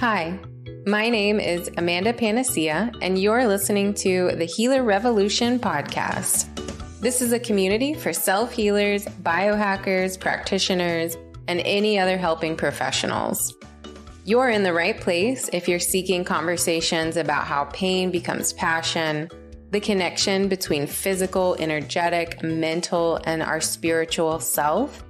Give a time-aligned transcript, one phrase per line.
[0.00, 0.38] Hi,
[0.86, 6.46] my name is Amanda Panacea, and you're listening to the Healer Revolution podcast.
[7.00, 11.16] This is a community for self healers, biohackers, practitioners,
[11.48, 13.56] and any other helping professionals.
[14.24, 19.28] You're in the right place if you're seeking conversations about how pain becomes passion,
[19.72, 25.02] the connection between physical, energetic, mental, and our spiritual self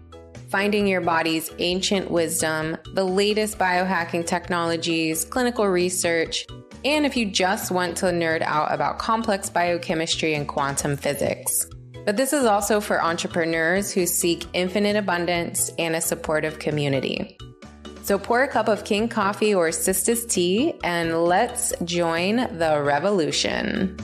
[0.50, 6.46] finding your body's ancient wisdom, the latest biohacking technologies, clinical research,
[6.84, 11.66] and if you just want to nerd out about complex biochemistry and quantum physics.
[12.06, 17.36] But this is also for entrepreneurs who seek infinite abundance and a supportive community.
[18.02, 23.98] So pour a cup of King coffee or Sisters tea and let's join the revolution.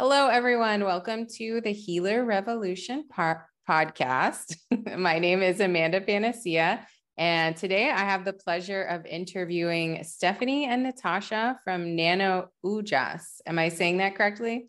[0.00, 0.82] Hello, everyone.
[0.82, 4.56] Welcome to the Healer Revolution part podcast.
[4.96, 10.86] My name is Amanda Panacea, and today I have the pleasure of interviewing Stephanie and
[10.86, 13.40] Nithasha from Nano Ujas.
[13.46, 14.68] Am I saying that correctly?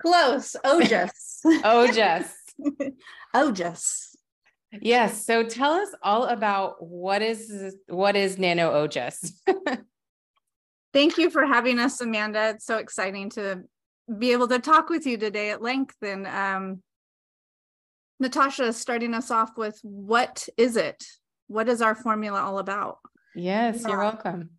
[0.00, 0.56] Close.
[0.64, 1.40] Ojas.
[1.44, 2.32] Ojas.
[3.34, 4.16] Ojas.
[4.72, 5.24] Yes.
[5.24, 9.32] So tell us all about what is what is Nano Ojas.
[10.92, 12.50] Thank you for having us, Amanda.
[12.50, 13.62] It's so exciting to
[14.18, 16.82] be able to talk with you today at length and um,
[18.22, 21.04] Nithasha, starting us off with what is it?
[21.46, 22.98] What is our formula all about?
[23.34, 24.50] Yes, you're welcome.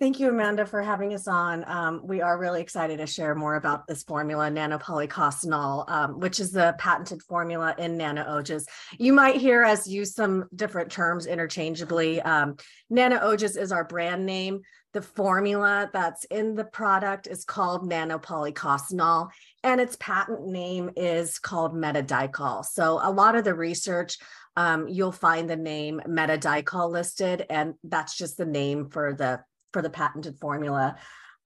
[0.00, 1.62] Thank you, Amanda, for having us on.
[1.66, 6.52] Um, we are really excited to share more about this formula, nanopolicosanol, um, which is
[6.52, 8.64] the patented formula in nano-ojas.
[8.98, 12.22] You might hear us use some different terms interchangeably.
[12.22, 12.56] Um,
[12.88, 14.62] nano-ojas is our brand name.
[14.94, 19.28] The formula that's in the product is called nanopolicosanol,
[19.62, 22.64] and its patent name is called metadichol.
[22.64, 24.16] So a lot of the research
[24.56, 29.40] um, you'll find the name metadichol listed, and that's just the name for the
[29.72, 30.96] for the patented formula.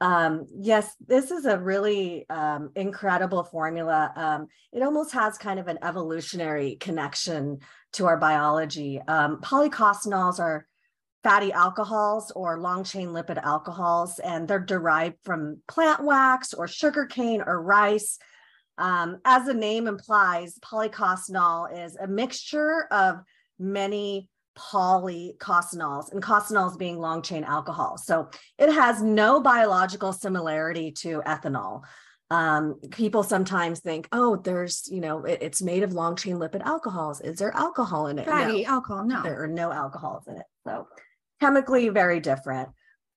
[0.00, 4.12] Um, yes, this is a really um, incredible formula.
[4.14, 7.58] Um, it almost has kind of an evolutionary connection
[7.94, 9.00] to our biology.
[9.00, 10.67] Um, policosanols are
[11.24, 17.42] fatty alcohols or long chain lipid alcohols, and they're derived from plant wax or sugarcane
[17.46, 18.18] or rice.
[18.78, 23.20] Um, as the name implies, policosanol is a mixture of
[23.58, 27.96] many polykosanols and cosanols being long chain alcohol.
[27.98, 28.28] So
[28.58, 31.82] it has no biological similarity to ethanol.
[32.30, 36.62] Um, people sometimes think, oh, there's, you know, it, it's made of long chain lipid
[36.62, 37.20] alcohols.
[37.20, 38.26] Is there alcohol in it?
[38.26, 38.68] Fatty no.
[38.68, 39.04] alcohol?
[39.06, 39.22] No.
[39.22, 40.46] There are no alcohols in it.
[40.66, 40.86] So
[41.40, 42.68] chemically very different.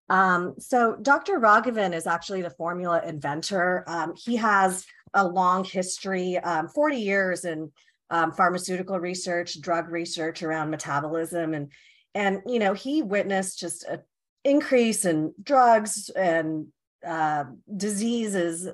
[0.09, 1.39] Um, so Dr.
[1.39, 3.83] Raghavan is actually the formula inventor.
[3.87, 7.71] Um, he has a long history, um, 40 years in
[8.09, 11.71] um, pharmaceutical research, drug research around metabolism, and
[12.13, 14.01] and you know he witnessed just an
[14.43, 16.67] increase in drugs and
[17.07, 17.45] uh,
[17.77, 18.67] diseases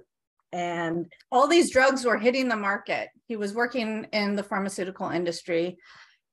[0.52, 3.10] and all these drugs were hitting the market.
[3.28, 5.78] He was working in the pharmaceutical industry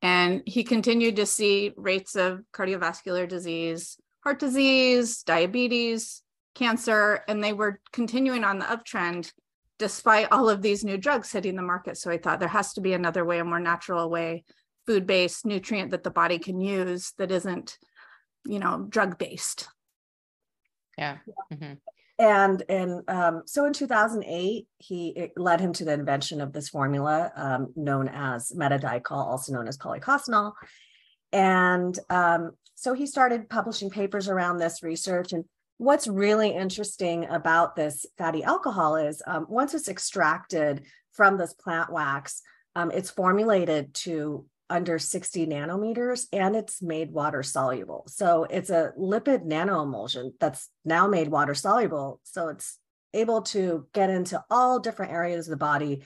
[0.05, 6.23] and he continued to see rates of cardiovascular disease, heart disease, diabetes,
[6.55, 9.33] cancer, and they were continuing on the uptrend
[9.79, 11.97] despite all of these new drugs hitting the market.
[11.97, 14.45] So I thought there has to be another way, a more natural way,
[14.87, 17.79] food based nutrient that the body can use that isn't,
[18.45, 19.69] you know, drug based.
[20.99, 21.17] Yeah.
[21.51, 21.73] Mm-hmm.
[22.19, 27.33] And and um, so in 2008, he led him to the invention of this formula
[27.37, 30.53] um, known as metadichol, also known as policosanol.
[31.33, 35.45] And um, so he started publishing papers around this research and
[35.79, 41.93] what's really interesting about this fatty alcohol is um, once it's extracted from this plant
[41.93, 42.43] wax,
[42.77, 48.05] um, it's formulated to under 60 nanometers and it's made water soluble.
[48.09, 52.21] So it's a lipid nanoemulsion that's now made water soluble.
[52.25, 52.79] So it's
[53.13, 56.03] able to get into all different areas of the body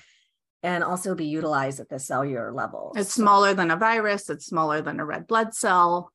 [0.62, 2.92] and also be utilized at the cellular level.
[2.96, 6.12] It's smaller than a virus, it's smaller than a red blood cell.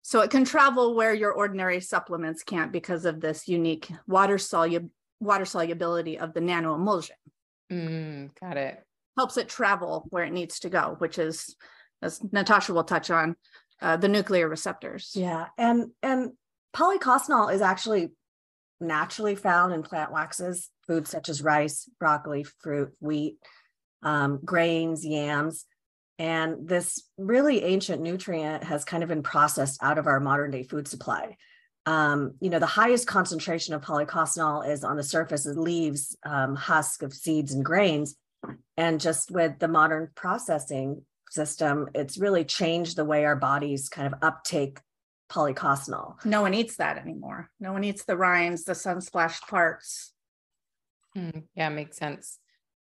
[0.00, 4.90] So it can travel where your ordinary supplements can't because of this unique water soluble
[5.20, 7.14] water solubility of the nano emulsion.
[7.70, 8.84] Mm, got it.
[9.16, 11.54] Helps it travel where it needs to go, which is,
[12.00, 13.36] as Nithasha will touch on,
[13.80, 15.12] uh, the nuclear receptors.
[15.14, 16.32] Yeah, and and
[16.74, 18.12] policosanol is actually
[18.80, 23.36] naturally found in plant waxes, foods such as rice, broccoli, fruit, wheat,
[24.02, 25.66] um, grains, yams.
[26.18, 30.62] And this really ancient nutrient has kind of been processed out of our modern day
[30.62, 31.36] food supply.
[31.84, 36.54] Um, you know, the highest concentration of policosanol is on the surface of leaves, um,
[36.54, 38.14] husk of seeds and grains.
[38.76, 44.12] And just with the modern processing system, it's really changed the way our bodies kind
[44.12, 44.80] of uptake
[45.30, 46.22] policosanol.
[46.24, 47.50] No one eats that anymore.
[47.58, 50.12] No one eats the rinds, the sun-splashed parts.
[51.16, 52.38] Mm, yeah, makes sense.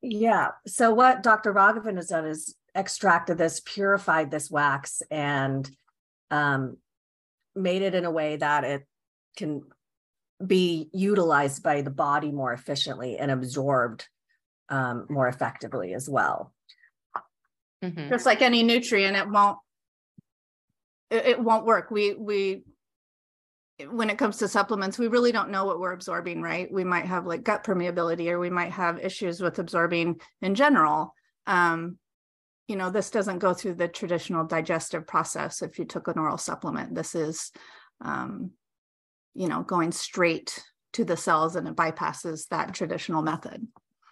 [0.02, 0.49] Yeah.
[0.67, 1.52] So what Dr.
[1.52, 5.70] Raghavan has done is extracted this, purified this wax, and
[6.31, 6.79] um,
[7.55, 8.87] made it in a way that it
[9.37, 9.62] can
[10.44, 14.08] be utilized by the body more efficiently and absorbed
[14.70, 16.52] um, more effectively as well.
[17.84, 18.08] Mm-hmm.
[18.08, 19.58] Just like any nutrient, it won't
[21.11, 21.90] it, it won't work.
[21.90, 22.64] We we
[23.88, 26.70] when it comes to supplements, we really don't know what we're absorbing, right?
[26.70, 31.14] We might have like gut permeability or we might have issues with absorbing in general.
[31.46, 31.99] Um,
[32.69, 36.38] you know, this doesn't go through the traditional digestive process if you took an oral
[36.38, 36.94] supplement.
[36.94, 37.50] This is,
[38.05, 38.50] um,
[39.34, 40.62] you know, going straight
[40.93, 43.66] to the cells and it bypasses that traditional method.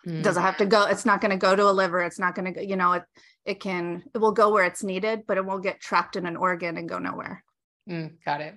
[0.07, 0.21] Mm.
[0.21, 2.03] It doesn't have to go, it's not going to go to a liver.
[2.03, 3.03] It's not going to go, you know, it,
[3.45, 6.37] it can, it will go where it's needed, but it won't get trapped in an
[6.37, 7.45] organ and go nowhere.
[7.89, 8.57] Mm, got it.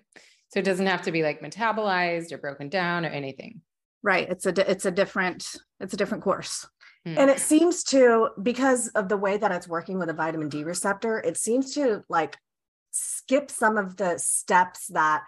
[0.50, 3.62] So it doesn't have to be like metabolized or broken down or anything.
[4.04, 4.30] Right.
[4.30, 6.68] It's a, it's a different, it's a different course.
[7.08, 7.18] Mm.
[7.18, 10.64] And it seems to, because of the way that it's working with a vitamin D
[10.64, 12.38] receptor, it seems to like
[12.92, 15.24] skip some of the steps that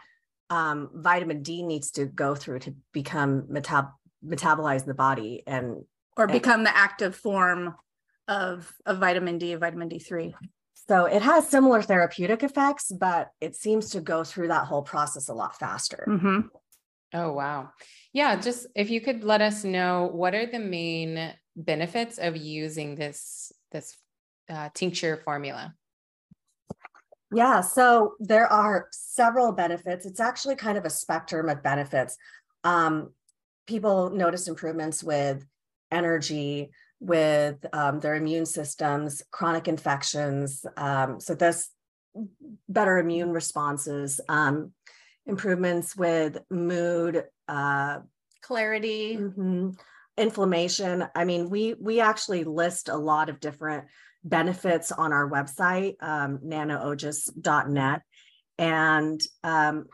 [0.50, 3.94] um, vitamin D needs to go through to become metab-
[4.26, 5.84] metabolized in the body and
[6.18, 7.76] or become the active form
[8.28, 10.34] of, of vitamin D, vitamin D3.
[10.88, 15.30] So it has similar therapeutic effects, but it seems to go through that whole process
[15.30, 16.06] a lot faster.
[16.08, 16.40] Mm-hmm.
[17.14, 17.70] Oh, wow.
[18.12, 18.36] Yeah.
[18.36, 23.52] Just if you could let us know what are the main benefits of using this,
[23.72, 23.96] this
[24.50, 25.74] uh, tincture formula?
[27.34, 30.06] Yeah, so there are several benefits.
[30.06, 32.16] It's actually kind of a spectrum of benefits.
[32.64, 33.12] Um,
[33.66, 35.44] people notice improvements with
[35.94, 36.72] energy,
[37.04, 40.66] with um, their immune systems, chronic infections.
[40.78, 41.70] Um, so this
[42.70, 44.72] better immune responses, um,
[45.26, 48.00] improvements with mood, uh,
[48.42, 49.72] clarity, mm-hmm,
[50.18, 51.06] inflammation.
[51.14, 53.86] I mean, we we actually list a lot of different
[54.24, 58.02] benefits on our website, um, nanoojas.net,
[58.58, 59.88] and um,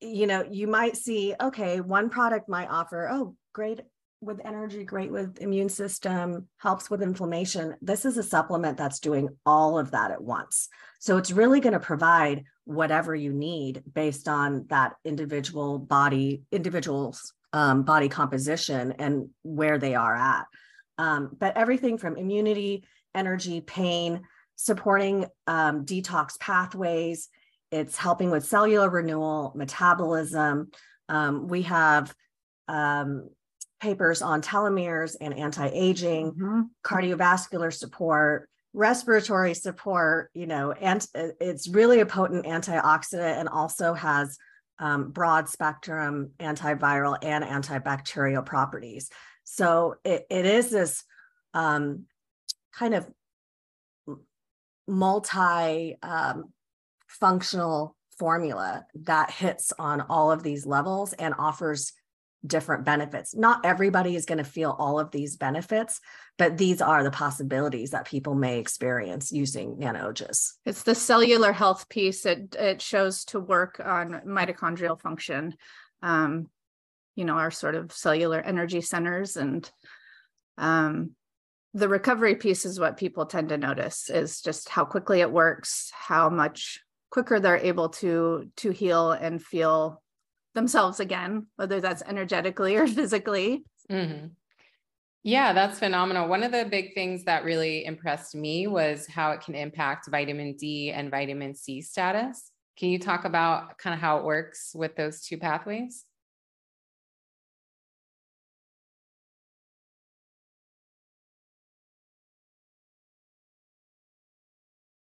[0.00, 3.80] you know, you might see, okay, one product might offer, oh, great
[4.20, 7.74] with energy, great with immune system, helps with inflammation.
[7.82, 10.68] This is a supplement that's doing all of that at once.
[10.98, 17.32] So it's really going to provide whatever you need based on that individual body, individual's
[17.52, 20.46] um, body composition and where they are at.
[20.98, 22.84] Um, but everything from immunity,
[23.14, 24.22] energy, pain,
[24.56, 27.28] supporting um, detox pathways.
[27.70, 30.70] It's helping with cellular renewal, metabolism.
[31.08, 32.14] Um, we have
[32.68, 33.28] um,
[33.86, 36.62] papers on telomeres and anti-aging, mm-hmm.
[36.84, 44.38] cardiovascular support, respiratory support, you know, and it's really a potent antioxidant and also has
[44.80, 49.08] um, broad spectrum antiviral and antibacterial properties.
[49.44, 51.04] So it, it is this
[51.54, 52.06] um,
[52.74, 53.08] kind of
[54.88, 56.52] multi um,
[57.06, 61.92] functional formula that hits on all of these levels and offers
[62.46, 63.34] different benefits.
[63.34, 66.00] Not everybody is going to feel all of these benefits,
[66.38, 70.52] but these are the possibilities that people may experience using NanoOjas.
[70.64, 72.26] It's the cellular health piece.
[72.26, 75.54] It it shows to work on mitochondrial function.
[76.02, 76.48] Um,
[77.14, 79.70] you know, our sort of cellular energy centers and
[80.58, 81.12] um,
[81.74, 85.90] the recovery piece is what people tend to notice is just how quickly it works,
[85.94, 86.80] how much
[87.10, 90.02] quicker they're able to to heal and feel
[90.56, 93.62] themselves again, whether that's energetically or physically.
[93.88, 94.26] Mm-hmm.
[95.22, 96.28] Yeah, that's phenomenal.
[96.28, 100.56] One of the big things that really impressed me was how it can impact vitamin
[100.56, 102.50] D and vitamin C status.
[102.78, 106.04] Can you talk about kind of how it works with those two pathways?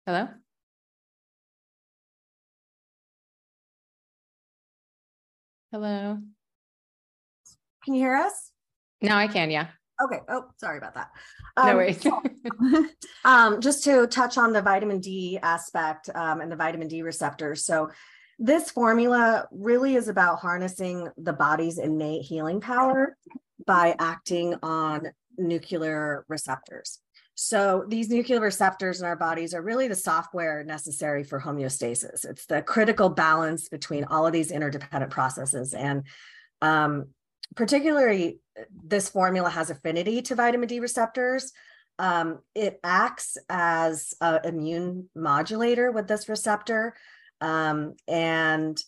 [0.06, 0.43] Hello?
[5.74, 6.20] Hello.
[7.84, 8.52] Can you hear us?
[9.02, 9.70] Now I can, yeah.
[10.04, 10.20] Okay.
[10.30, 11.10] Oh, sorry about that.
[11.58, 12.06] Um, no worries.
[13.26, 17.66] um, just to touch on the vitamin D aspect um, and the vitamin D receptors.
[17.66, 17.90] So,
[18.38, 23.18] this formula really is about harnessing the body's innate healing power
[23.66, 27.00] by acting on nuclear receptors.
[27.36, 32.26] So these nuclear receptors in our bodies are really the software necessary for homeostasis.
[32.26, 35.74] It's the critical balance between all of these interdependent processes.
[35.74, 36.04] And
[36.62, 37.08] um,
[37.56, 38.40] particularly,
[38.72, 41.52] this formula has affinity to vitamin D receptors.
[41.98, 46.96] Um, it acts as an immune modulator with this receptor.
[47.42, 48.82] Um, and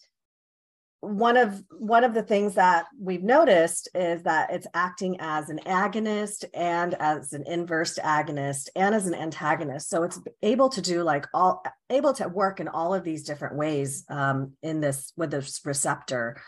[1.05, 5.59] one of one of the things that we've noticed is that it's acting as an
[5.65, 9.89] agonist and as an inverse agonist and as an antagonist.
[9.89, 13.55] So it's able to do like all able to work in all of these different
[13.55, 16.41] ways um, in this with this receptor.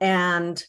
[0.00, 0.62] And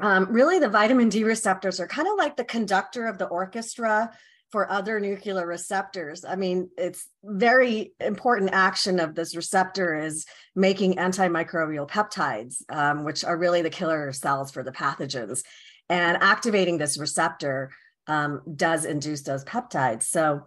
[0.00, 4.12] um, really the vitamin d receptors are kind of like the conductor of the orchestra
[4.50, 6.24] for other nuclear receptors.
[6.24, 10.24] I mean, it's very important action of this receptor is
[10.56, 15.42] making antimicrobial peptides, um, which are really the killer cells for the pathogens.
[15.90, 17.70] And activating this receptor
[18.06, 20.04] um, does induce those peptides.
[20.04, 20.42] So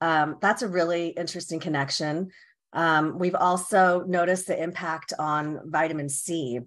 [0.00, 2.30] um, that's a really interesting connection.
[2.72, 6.60] Um, we've also noticed the impact on vitamin C.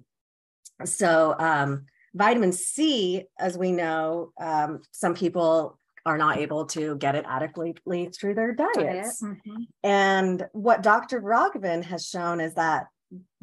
[0.85, 5.77] So, um, vitamin C, as we know, um, some people
[6.07, 9.21] are not able to get it adequately through their diets.
[9.21, 9.63] Mm-hmm.
[9.83, 11.21] And what Dr.
[11.21, 12.87] Raghavan has shown is that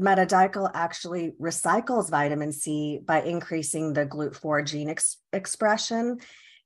[0.00, 6.18] Metadichol actually recycles vitamin C by increasing the GLUT4 gene ex- expression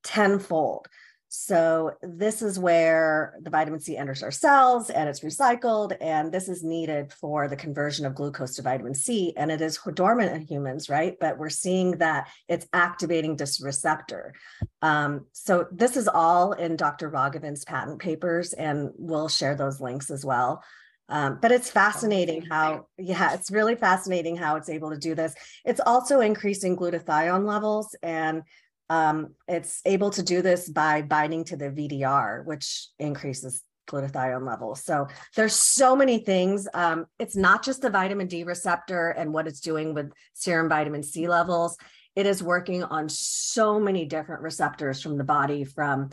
[0.04, 0.86] tenfold.
[1.30, 5.94] So this is where the vitamin C enters our cells and it's recycled.
[6.00, 9.34] And this is needed for the conversion of glucose to vitamin C.
[9.36, 11.16] And it is dormant in humans, right?
[11.20, 14.34] But we're seeing that it's activating this receptor.
[14.80, 17.10] Um, so this is all in Dr.
[17.10, 20.62] Raghavan's patent papers, and we'll share those links as well.
[21.10, 25.34] Um, but it's fascinating how, yeah, it's really fascinating how it's able to do this.
[25.64, 28.42] It's also increasing glutathione levels and
[28.90, 34.84] um, it's able to do this by binding to the VDR, which increases glutathione levels.
[34.84, 36.68] So there's so many things.
[36.74, 41.02] Um, it's not just the vitamin D receptor and what it's doing with serum vitamin
[41.02, 41.76] C levels.
[42.14, 46.10] It is working on so many different receptors from the body, from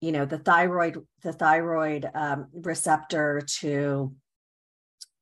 [0.00, 4.14] you know the thyroid, the thyroid um, receptor to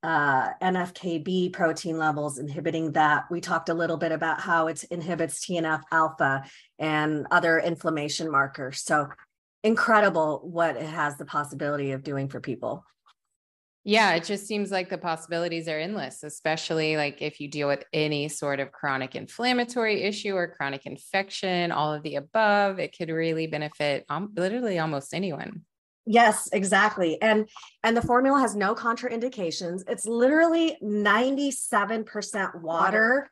[0.03, 3.25] uh, NFKB protein levels, inhibiting that.
[3.31, 6.45] We talked a little bit about how it inhibits TNF alpha
[6.79, 8.83] and other inflammation markers.
[8.83, 9.09] So
[9.63, 12.85] incredible what it has the possibility of doing for people.
[13.85, 17.83] Yeah, it just seems like the possibilities are endless, especially like if you deal with
[17.93, 23.11] any sort of chronic inflammatory issue or chronic infection, all of the above, it could
[23.11, 25.63] really benefit um, literally almost anyone.
[26.05, 27.21] Yes, exactly.
[27.23, 27.49] And
[27.85, 29.83] and the formula has no contraindications.
[29.89, 33.31] It's literally 97% water,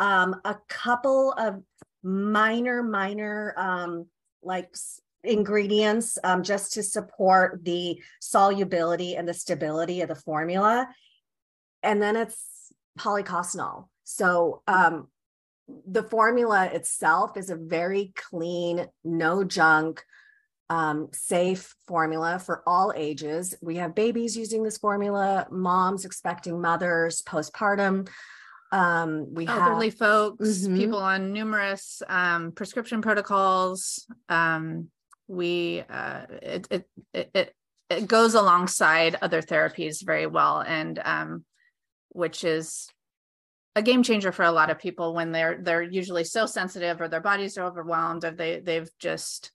[0.00, 1.62] um, a couple of
[2.02, 4.06] minor, minor um,
[4.42, 4.74] like
[5.22, 10.88] ingredients um, just to support the solubility and the stability of the formula.
[11.82, 13.86] And then it's policosanol.
[14.04, 15.08] So um,
[15.86, 20.04] the formula itself is a very clean, no junk,
[20.70, 23.54] um, safe formula for all ages.
[23.62, 28.08] We have babies using this formula, moms expecting mothers, postpartum.
[28.70, 30.76] Um, we elderly have, folks, mm-hmm.
[30.76, 34.06] people on numerous um, prescription protocols.
[34.28, 34.88] Um,
[35.26, 37.54] we uh, it, it it
[37.88, 41.44] it goes alongside other therapies very well, and um,
[42.10, 42.90] which is
[43.74, 47.08] a game changer for a lot of people when they're they're usually so sensitive or
[47.08, 49.52] their bodies are overwhelmed or they they've just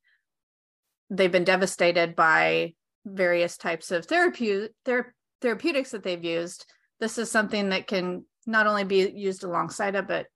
[1.09, 2.73] they've been devastated by
[3.05, 6.65] various types of therapy ther- therapeutics that they've used.
[6.99, 10.27] This is something that can not only be used alongside it but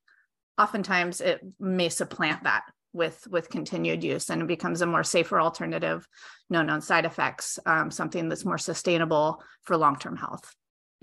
[0.57, 5.39] oftentimes it may supplant that with with continued use and it becomes a more safer
[5.39, 6.07] alternative
[6.49, 10.53] no known side effects um, something that's more sustainable for long-term health.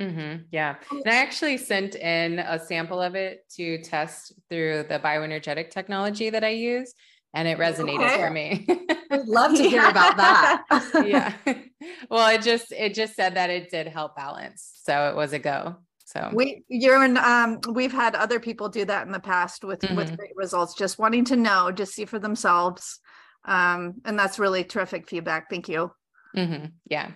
[0.00, 0.42] Mm-hmm.
[0.50, 0.76] yeah.
[0.90, 6.30] And i actually sent in a sample of it to test through the bioenergetic technology
[6.30, 6.92] that i use
[7.34, 8.16] and it resonated okay.
[8.16, 8.66] for me.
[9.10, 9.90] I'd love to hear yeah.
[9.90, 10.62] about that.
[11.06, 11.32] yeah.
[12.08, 14.80] Well, it just it just said that it did help balance.
[14.84, 15.76] So it was a go.
[16.06, 19.80] So we you're in um we've had other people do that in the past with
[19.80, 19.96] mm-hmm.
[19.96, 23.00] with great results, just wanting to know, just see for themselves.
[23.44, 25.50] Um, and that's really terrific feedback.
[25.50, 25.92] Thank you.
[26.34, 26.66] Mm-hmm.
[26.86, 27.10] Yeah.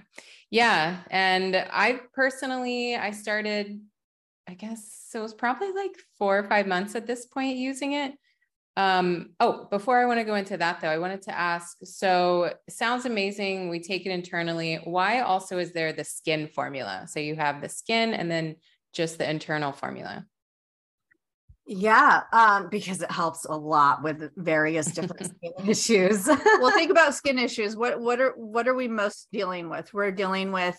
[0.51, 0.99] Yeah.
[1.11, 3.81] And I personally I started,
[4.47, 7.93] I guess so it was probably like four or five months at this point using
[7.93, 8.13] it.
[8.79, 12.55] Um, oh, before I want to go into that though, I wanted to ask so
[12.71, 13.71] sounds amazing.
[13.71, 14.77] We take it internally.
[14.85, 17.07] Why also is there the skin formula?
[17.09, 18.55] So you have the skin and then
[18.93, 20.25] just the internal formula.
[21.67, 26.29] Yeah, um, because it helps a lot with various different skin issues.
[26.29, 27.75] well, think about skin issues.
[27.75, 29.93] What what are what are we most dealing with?
[29.93, 30.79] We're dealing with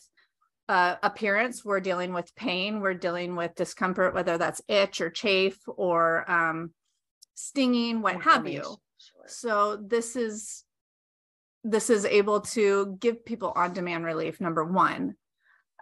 [0.69, 1.65] uh, appearance.
[1.65, 2.79] We're dealing with pain.
[2.79, 6.71] We're dealing with discomfort, whether that's itch or chafe or um,
[7.39, 8.63] stinging, what have you.
[8.97, 9.23] Sure.
[9.27, 10.63] So this is
[11.63, 14.39] this is able to give people on-demand relief.
[14.39, 15.15] Number one,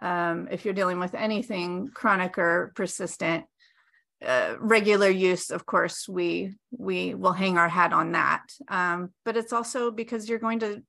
[0.02, 3.44] um, if you're dealing with anything chronic or persistent,
[4.24, 8.44] uh, regular use, of course, we we will hang our hat on that.
[8.68, 10.82] Um, but it's also because you're going to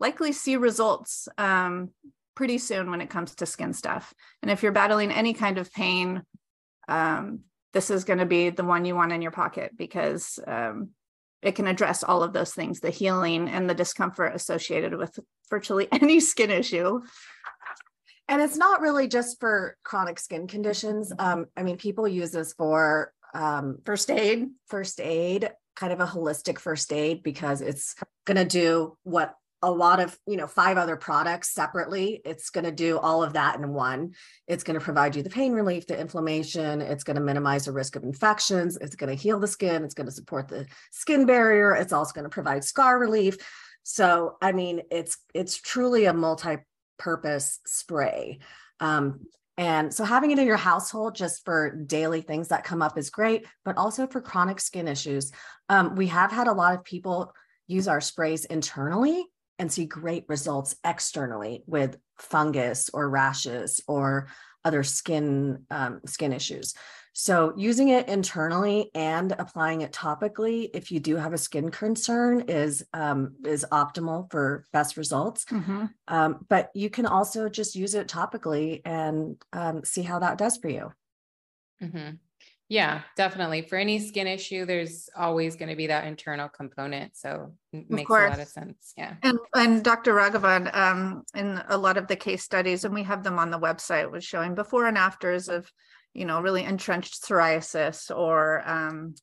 [0.00, 1.90] likely see results um,
[2.34, 4.12] pretty soon when it comes to skin stuff.
[4.42, 6.22] And if you're battling any kind of pain,
[6.88, 7.40] um,
[7.74, 10.90] this is going to be the one you want in your pocket because um,
[11.42, 15.18] it can address all of those things the healing and the discomfort associated with
[15.50, 17.00] virtually any skin issue.
[18.26, 21.12] And it's not really just for chronic skin conditions.
[21.18, 26.06] Um, i mean people use this for um, first aid first aid kind of a
[26.06, 30.76] holistic first aid because it's going to do what a lot of you know five
[30.76, 34.12] other products separately it's going to do all of that in one.
[34.46, 37.72] It's going to provide you the pain relief the inflammation it's going to minimize the
[37.72, 41.24] risk of infections it's going to heal the skin it's going to support the skin
[41.24, 43.38] barrier it's also going to provide scar relief.
[43.82, 48.38] So i mean it's it's truly a multi-purpose spray.
[48.80, 52.98] Um, and so having it in your household just for daily things that come up
[52.98, 55.30] is great, but also for chronic skin issues.
[55.68, 57.32] Um, we have had a lot of people
[57.68, 59.24] use our sprays internally
[59.58, 64.28] and see great results externally with fungus or rashes or
[64.64, 66.74] other skin um, skin issues.
[67.16, 72.40] So using it internally and applying it topically, if you do have a skin concern,
[72.48, 75.44] is um, is optimal for best results.
[75.44, 75.86] Mm-hmm.
[76.08, 80.56] Um, but you can also just use it topically and um, see how that does
[80.56, 80.92] for you.
[81.80, 82.16] Mm-hmm.
[82.68, 83.62] Yeah, definitely.
[83.62, 87.14] For any skin issue, there's always going to be that internal component.
[87.14, 88.94] So it makes a lot of sense.
[88.96, 89.14] Yeah.
[89.22, 90.14] And and Dr.
[90.14, 93.60] Raghavan, um, in a lot of the case studies, and we have them on the
[93.60, 95.70] website, was showing before and afters of,
[96.14, 99.14] you know, really entrenched psoriasis or um,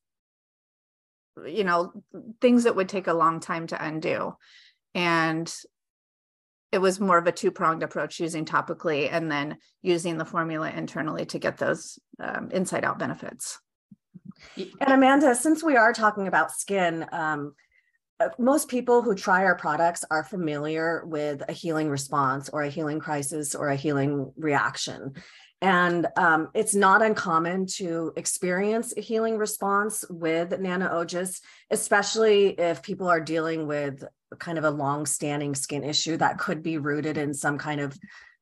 [1.45, 1.93] you know,
[2.41, 4.35] things that would take a long time to undo.
[4.93, 5.51] And
[6.71, 11.25] it was more of a two-pronged approach using topically and then using the formula internally
[11.25, 13.59] to get those um, inside out benefits.
[14.57, 17.53] And amanda since we are talking about skin um,
[18.21, 22.69] uh, most people who try our products are familiar with a healing response or a
[22.69, 25.13] healing crisis or a healing reaction.
[25.61, 31.39] And um, it's not uncommon to experience a healing response with Nano Ojas,
[31.71, 34.03] especially if people are dealing with
[34.39, 37.97] kind of a long standing skin issue that could be rooted in some kind of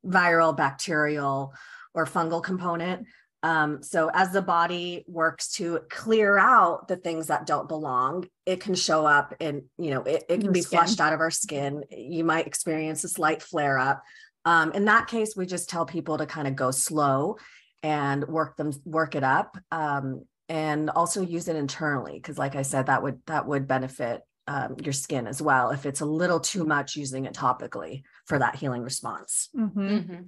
[0.05, 1.53] viral, bacterial,
[1.93, 3.07] or fungal component.
[3.41, 8.59] Um, so as the body works to clear out the things that don't belong, it
[8.59, 10.79] can show up and you know it, it can be skin.
[10.79, 11.83] flushed out of our skin.
[11.89, 14.03] You might experience a slight flare up.
[14.43, 17.37] Um, in that case, we just tell people to kind of go slow
[17.81, 22.61] and work them work it up um, and also use it internally because like i
[22.61, 26.39] said that would that would benefit um, your skin as well if it's a little
[26.39, 29.79] too much using it topically for that healing response mm-hmm.
[29.79, 30.21] Mm-hmm.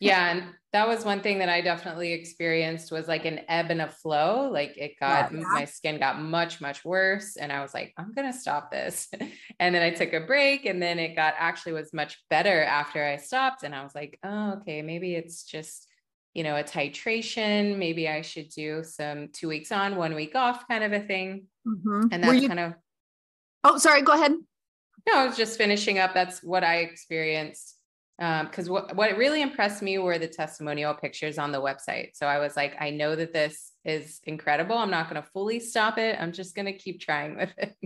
[0.00, 3.80] yeah and that was one thing that i definitely experienced was like an ebb and
[3.80, 5.40] a flow like it got yeah.
[5.54, 9.08] my skin got much much worse and i was like i'm gonna stop this
[9.60, 13.02] and then i took a break and then it got actually was much better after
[13.02, 15.86] i stopped and i was like oh okay maybe it's just
[16.34, 20.68] you know a titration maybe i should do some two weeks on one week off
[20.68, 22.08] kind of a thing mm-hmm.
[22.12, 22.74] and that's you- kind of
[23.64, 24.32] oh sorry go ahead
[25.06, 27.78] no i was just finishing up that's what i experienced
[28.18, 32.16] because um, what, what really impressed me were the testimonial pictures on the website.
[32.16, 34.76] So I was like, I know that this is incredible.
[34.76, 36.16] I'm not going to fully stop it.
[36.20, 37.76] I'm just going to keep trying with it.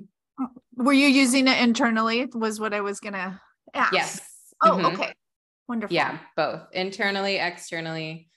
[0.75, 2.31] Were you using it internally?
[2.33, 3.39] Was what I was going to
[3.75, 3.93] ask.
[3.93, 4.21] Yes.
[4.63, 4.87] Oh, mm-hmm.
[4.87, 5.13] okay.
[5.69, 5.95] Wonderful.
[5.95, 8.31] Yeah, both internally, externally.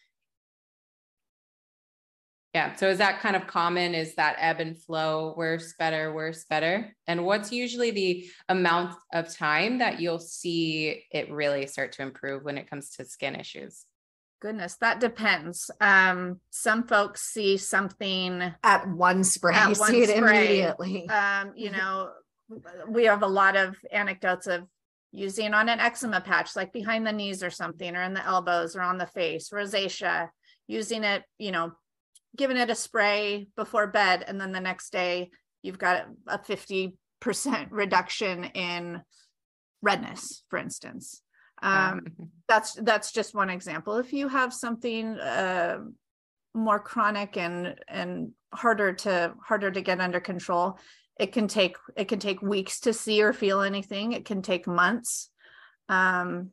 [2.56, 2.74] Yeah.
[2.78, 3.94] So is that kind of common?
[3.94, 6.96] Is that ebb and flow, worse, better, worse, better?
[7.06, 12.46] And what's usually the amount of time that you'll see it really start to improve
[12.46, 13.84] when it comes to skin issues?
[14.42, 15.70] Goodness, that depends.
[15.82, 20.46] Um, some folks see something at one spray, at one see it spray.
[20.46, 21.10] immediately.
[21.10, 22.12] Um, you know,
[22.88, 24.62] we have a lot of anecdotes of
[25.12, 28.78] using on an eczema patch, like behind the knees or something, or in the elbows
[28.78, 30.30] or on the face, rosacea,
[30.68, 31.74] using it, you know,
[32.36, 35.30] giving it a spray before bed and then the next day
[35.62, 36.94] you've got a 50%
[37.72, 39.02] reduction in
[39.82, 41.22] redness for instance.
[41.62, 42.02] Um,
[42.48, 43.98] that's that's just one example.
[43.98, 45.80] If you have something uh,
[46.54, 50.78] more chronic and and harder to harder to get under control
[51.18, 54.12] it can take it can take weeks to see or feel anything.
[54.12, 55.30] It can take months.
[55.88, 56.52] Um,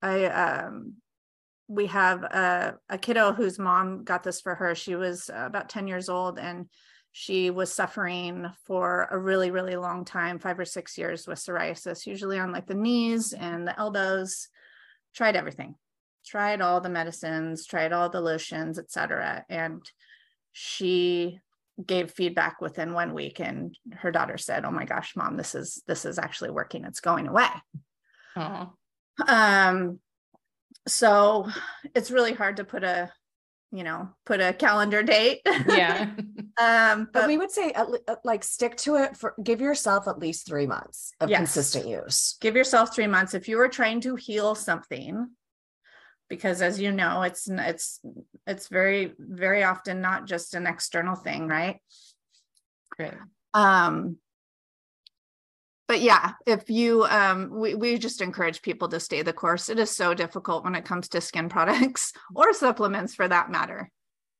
[0.00, 0.94] i um,
[1.68, 4.74] we have a, a kiddo whose mom got this for her.
[4.74, 6.66] She was uh, about 10 years old and
[7.12, 12.06] she was suffering for a really, really long time, five or six years with psoriasis,
[12.06, 14.48] usually on like the knees and the elbows.
[15.14, 15.74] Tried everything.
[16.24, 19.44] tried all the medicines, tried all the lotions, etc.
[19.48, 19.82] And
[20.52, 21.38] she
[21.84, 25.82] gave feedback within one week and her daughter said, "Oh my gosh, mom, this is
[25.86, 26.84] this is actually working.
[26.84, 27.48] It's going away."
[29.28, 30.00] Um
[30.86, 31.48] so
[31.94, 33.10] it's really hard to put a
[33.70, 36.10] you know put a calendar date Yeah.
[36.60, 39.60] um But but we would say at le- uh, like stick to it for give
[39.60, 41.38] yourself at least three months of Yes.
[41.38, 42.36] consistent use.
[42.40, 45.28] give yourself three months if you were trying to heal something
[46.28, 48.00] because as you know it's it's
[48.46, 51.78] it's very very often not just an external thing right
[52.96, 53.14] Great.
[53.54, 54.16] um
[55.92, 59.68] but yeah if you um we, we just encourage people to stay the course.
[59.68, 63.90] It is so difficult when it comes to skin products or supplements for that matter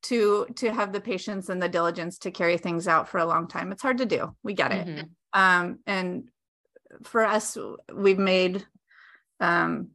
[0.04, 3.48] to to have the patience and the diligence to carry things out for a long
[3.48, 3.70] time.
[3.70, 4.34] It's hard to do.
[4.42, 4.86] We get it.
[4.86, 5.08] Mhm.
[5.34, 6.30] um and
[7.02, 7.58] for us
[7.94, 8.64] we've made
[9.38, 9.88] um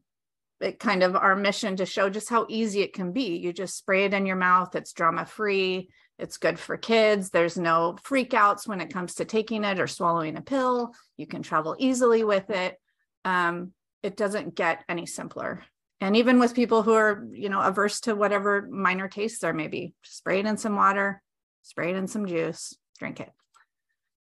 [0.60, 3.38] it kind of our mission to show just how easy it can be.
[3.38, 5.90] You just spray it in your mouth it's drama free
[6.20, 10.36] it's good for kids there's no freakouts when it comes to taking it or swallowing
[10.36, 12.80] a pill you can travel easily with it.
[13.26, 15.64] Um it doesn't get any simpler.
[16.00, 19.68] And even with people who are you know averse to whatever minor tastes there may
[19.68, 21.22] be spray it in some water
[21.62, 23.32] spray it in some juice drink it.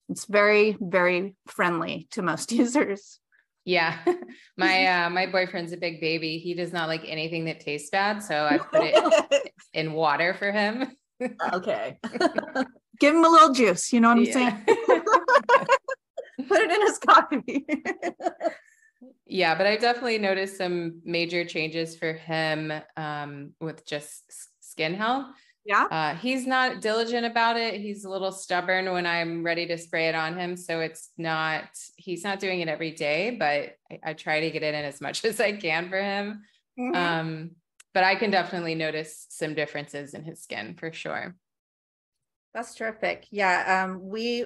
[0.08, 3.20] It's very very friendly to most users
[3.66, 3.98] Yeah.
[4.56, 6.38] My uh my boyfriend's a big baby.
[6.38, 8.22] He does not like anything that tastes bad.
[8.22, 10.96] So I put it in water for him.
[11.52, 11.98] okay.
[13.00, 14.64] give him a little juice you know what i'm saying
[16.48, 17.66] Put it in his coffee.
[19.26, 24.24] yeah, but I definitely noticed some major changes for him um with just
[24.60, 25.26] skin health.
[25.66, 27.80] Yeah Uh, he's not diligent about it.
[27.80, 30.56] He's a little stubborn when I'm ready to spray it on him.
[30.56, 31.64] So it's not,
[31.96, 35.00] he's not doing it every day, but I, I try to get it in as
[35.00, 36.42] much as I can for him.
[36.78, 36.94] Mhm.
[36.94, 37.50] Um,
[37.94, 41.34] but I can definitely notice some differences in his skin for sure.
[42.52, 43.26] That's terrific.
[43.30, 44.44] Yeah, um, we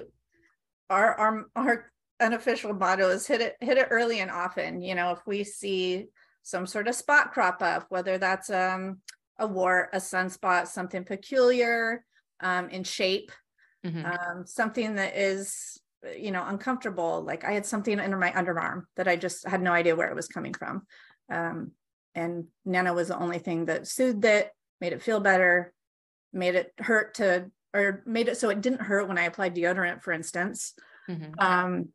[0.89, 4.81] our our our unofficial motto is hit it hit it early and often.
[4.81, 6.07] You know, if we see
[6.43, 8.99] some sort of spot crop up, whether that's um
[9.41, 12.05] a wart, a sunspot, something peculiar
[12.39, 13.31] um in shape,
[13.85, 14.05] Mhm.
[14.05, 15.79] um, something that is
[16.17, 17.21] you know uncomfortable.
[17.21, 20.15] Like I had something under my underarm that I just had no idea where it
[20.15, 20.87] was coming from.
[21.29, 21.71] Um,
[22.15, 25.73] and Nano was the only thing that soothed it, made it feel better,
[26.33, 30.01] made it hurt to or made it so it didn't hurt when I applied deodorant,
[30.01, 30.73] for instance.
[31.09, 31.33] Mhm.
[31.39, 31.89] Um,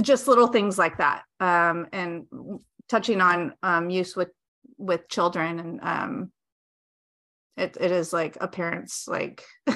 [0.00, 1.24] just little things like that.
[1.40, 2.26] Um, and
[2.88, 4.30] touching on um, use with
[4.78, 6.32] with children and um,
[7.56, 9.44] it, it is like a parent's like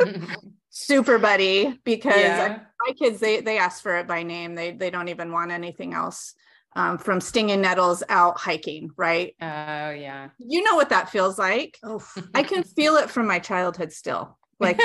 [0.70, 2.60] super buddy because yeah.
[2.86, 4.54] my kids they they ask for it by name.
[4.54, 6.34] They they don't even want anything else
[6.76, 9.34] um, from stinging nettles out hiking right?
[9.40, 10.28] Oh yeah.
[10.38, 11.78] You know what that feels like.
[11.82, 14.38] Oh i can feel it from my childhood still.
[14.60, 14.80] Like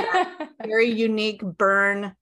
[0.65, 2.15] very unique burn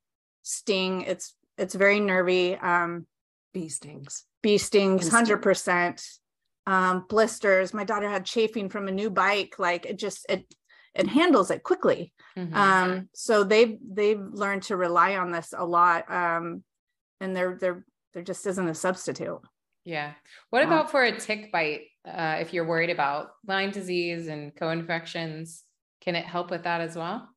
[0.43, 1.01] sting.
[1.01, 3.05] It's it's very nervy um
[3.53, 4.25] bee stings.
[4.41, 6.20] bee stings 100%
[6.67, 7.73] um, blisters.
[7.73, 9.55] My daughter had chafing from a new bike.
[9.57, 10.45] Like it just it
[10.93, 12.13] it handles it quickly.
[12.37, 12.53] Mhm.
[12.55, 16.09] Um, so they've they've learned to rely on this a lot.
[16.11, 16.63] Um,
[17.19, 19.39] and there there there just isn't a substitute.
[19.85, 20.13] yeah.
[20.51, 21.81] What Um, about for a tick bite?
[22.05, 25.63] Uh, if you're worried about Lyme disease and co-infections,
[26.01, 27.29] can it help with that as well?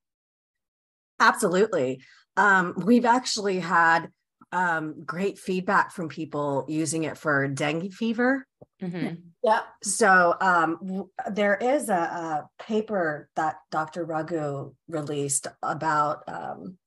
[1.20, 2.02] Absolutely.
[2.36, 4.08] Um, we've actually had
[4.52, 8.46] um, great feedback from people using it for dengue fever.
[8.84, 9.22] Mhm.
[9.42, 9.60] Yeah.
[9.82, 14.04] So um, w- there is a, a paper that Dr.
[14.04, 16.78] Raghu released about um,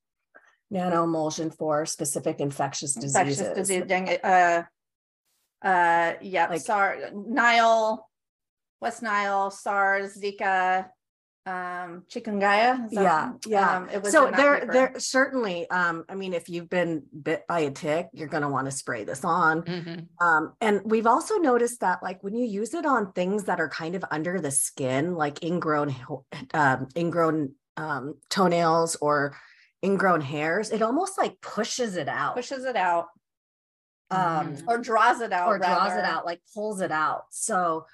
[0.74, 3.40] nanoemulsion for specific infectious diseases.
[3.40, 4.64] Infectious disease, dengue, uh,
[5.64, 8.08] uh, yeah, Like- SARS, Nile,
[8.82, 10.88] West Nile, SARS, Zika,
[11.48, 12.86] um, chikungunya.
[12.88, 13.78] is that- Yeah, yeah.
[13.78, 14.74] um, it was so there, paper.
[14.74, 15.70] there certainly.
[15.70, 18.72] Um, I mean, if you've been bit by a tick, you're going to want to
[18.72, 19.62] spray this on.
[19.64, 20.08] Mhm.
[20.22, 23.70] Um, and we've also noticed that, like, when you use it on things that are
[23.70, 25.96] kind of under the skin, like ingrown,
[26.54, 29.38] um, ingrown um, toenails or
[29.86, 33.06] ingrown hairs, it almost like pushes it out, pushes it out
[34.10, 34.64] um, Mhm.
[34.68, 37.26] or draws it out or draws it out, like pulls it out.
[37.30, 37.86] So,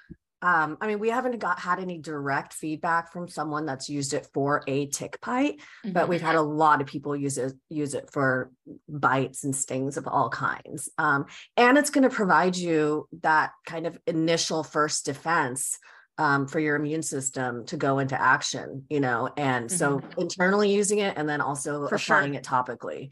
[0.44, 4.28] um, I mean, we haven't got had any direct feedback from someone that's used it
[4.34, 6.08] for a tick bite, but Mhm.
[6.10, 8.50] we've had a lot of people use it use it for
[8.88, 11.26] bites and stings of all kinds um,
[11.56, 15.78] and it's going to provide you that kind of initial first defense
[16.18, 20.98] um, for your immune system to go into action you know and so internally using
[20.98, 22.16] it and then also For sure.
[22.16, 23.10] applying it topically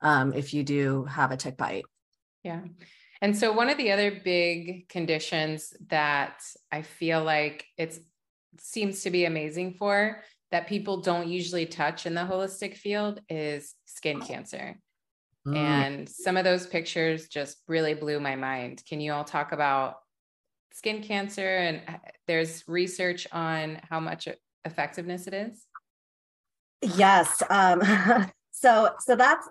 [0.00, 1.84] um, if you do have a tick bite
[2.42, 2.62] Yeah.
[3.22, 7.96] And so, one of the other big conditions that I feel like it
[8.58, 13.74] seems to be amazing for that people don't usually touch in the holistic field is
[13.86, 14.76] skin cancer.
[15.46, 15.56] Mm.
[15.56, 18.82] And some of those pictures just really blew my mind.
[18.88, 19.94] Can you all talk about
[20.72, 21.46] skin cancer?
[21.46, 24.26] And uh, there's research on how much
[24.64, 25.64] effectiveness it is.
[26.96, 27.40] Yes.
[27.48, 27.82] Um,
[28.50, 29.48] so so that's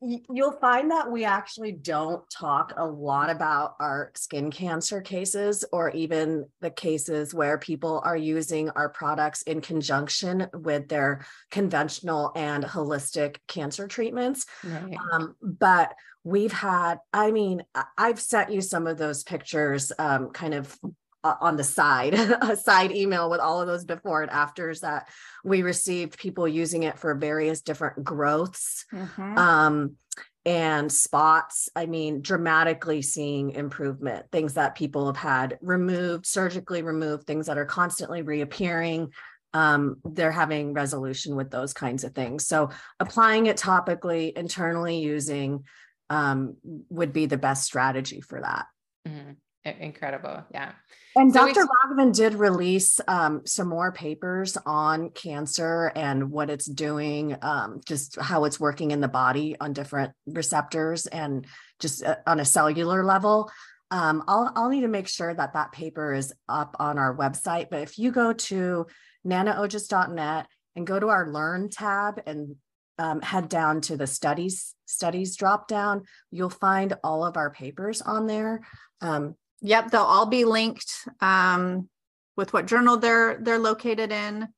[0.00, 5.90] you'll find that we actually don't talk a lot about our skin cancer cases or
[5.90, 12.62] even the cases where people are using our products in conjunction with their conventional and
[12.64, 14.46] holistic cancer treatments.
[14.62, 14.96] Right.
[15.12, 17.64] Um, but we've had, I mean,
[17.96, 20.78] I've sent you some of those pictures um, kind of
[21.24, 25.08] uh, on the side, a side email with all of those before and afters that
[25.44, 29.38] we received people using it for various different growths mm-hmm.
[29.38, 29.96] um,
[30.44, 31.68] and spots.
[31.74, 37.58] I mean, dramatically seeing improvement, things that people have had removed, surgically removed, things that
[37.58, 39.12] are constantly reappearing.
[39.54, 42.46] Um, they're having resolution with those kinds of things.
[42.46, 45.64] So applying it topically, internally using
[46.10, 46.56] um,
[46.90, 48.66] would be the best strategy for that.
[49.06, 49.32] Mm-hmm
[49.64, 50.44] incredible.
[50.52, 50.72] Yeah.
[51.16, 51.66] And so Dr.
[51.66, 58.20] Raghavan did release um, some more papers on cancer and what it's doing, um, just
[58.20, 61.46] how it's working in the body on different receptors and
[61.80, 63.50] just uh, on a cellular level.
[63.90, 67.68] Um, I'll, I'll need to make sure that that paper is up on our website.
[67.70, 68.86] But if you go to
[69.26, 72.56] nanoojas.net and go to our Learn tab and
[72.98, 78.00] um, head down to the studies studies drop down, you'll find all of our papers
[78.02, 78.60] on there.
[79.00, 81.88] Um, Yep, they'll all be linked um,
[82.36, 84.48] with what journal they're they're located in,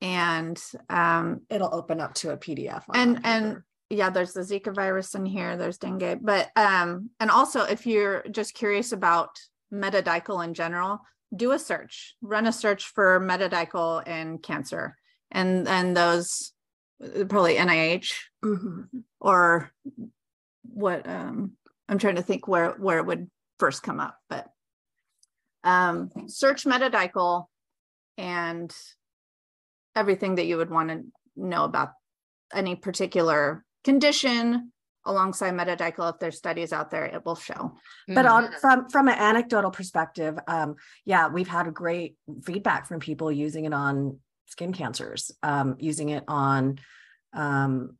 [0.00, 2.84] and um, it'll open up to a PDF.
[2.94, 5.56] and and yeah, there's the Zika virus in here.
[5.56, 9.30] There's dengue, but um, and also if you're just curious about
[9.72, 11.00] metadichol in general,
[11.34, 12.14] do a search.
[12.22, 14.96] Run a search for metadichol and cancer,
[15.30, 16.52] and and those
[17.28, 18.12] probably NIH
[18.44, 18.82] mm-hmm.
[19.20, 19.70] or
[20.62, 21.52] what um
[21.88, 24.48] I'm trying to think where where it would first come up, but
[25.62, 27.44] um, search metadichol
[28.18, 28.74] and
[29.94, 31.04] everything that you would want to
[31.36, 31.92] know about
[32.52, 34.72] any particular condition
[35.06, 37.72] alongside metadichol if there's studies out there it will show
[38.06, 38.54] but on mm-hmm.
[38.60, 40.74] from from an anecdotal perspective um
[41.06, 46.22] yeah we've had great feedback from people using it on skin cancers um using it
[46.28, 46.78] on
[47.32, 47.96] um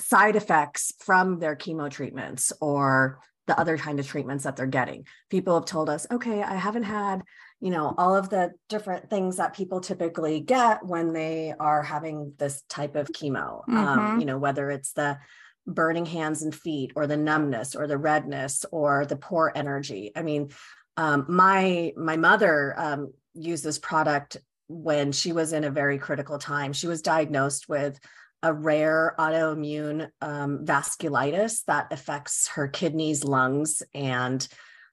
[0.00, 5.06] side effects from their chemo treatments or the other kind of treatments that they're getting.
[5.28, 7.22] People have told us, okay, I haven't had,
[7.60, 12.34] you know, all of the different things that people typically get when they are having
[12.38, 13.62] this type of chemo.
[13.68, 13.98] Um, mm-hmm.
[13.98, 15.18] Um, you know, whether it's the
[15.66, 20.12] burning hands and feet or the numbness or the redness or the poor energy.
[20.14, 20.50] I mean,
[20.96, 24.36] um, my my mother um, used this product
[24.68, 26.72] when she was in a very critical time.
[26.72, 27.98] She was diagnosed with
[28.42, 34.46] a rare autoimmune um, vasculitis that affects her kidneys, lungs, and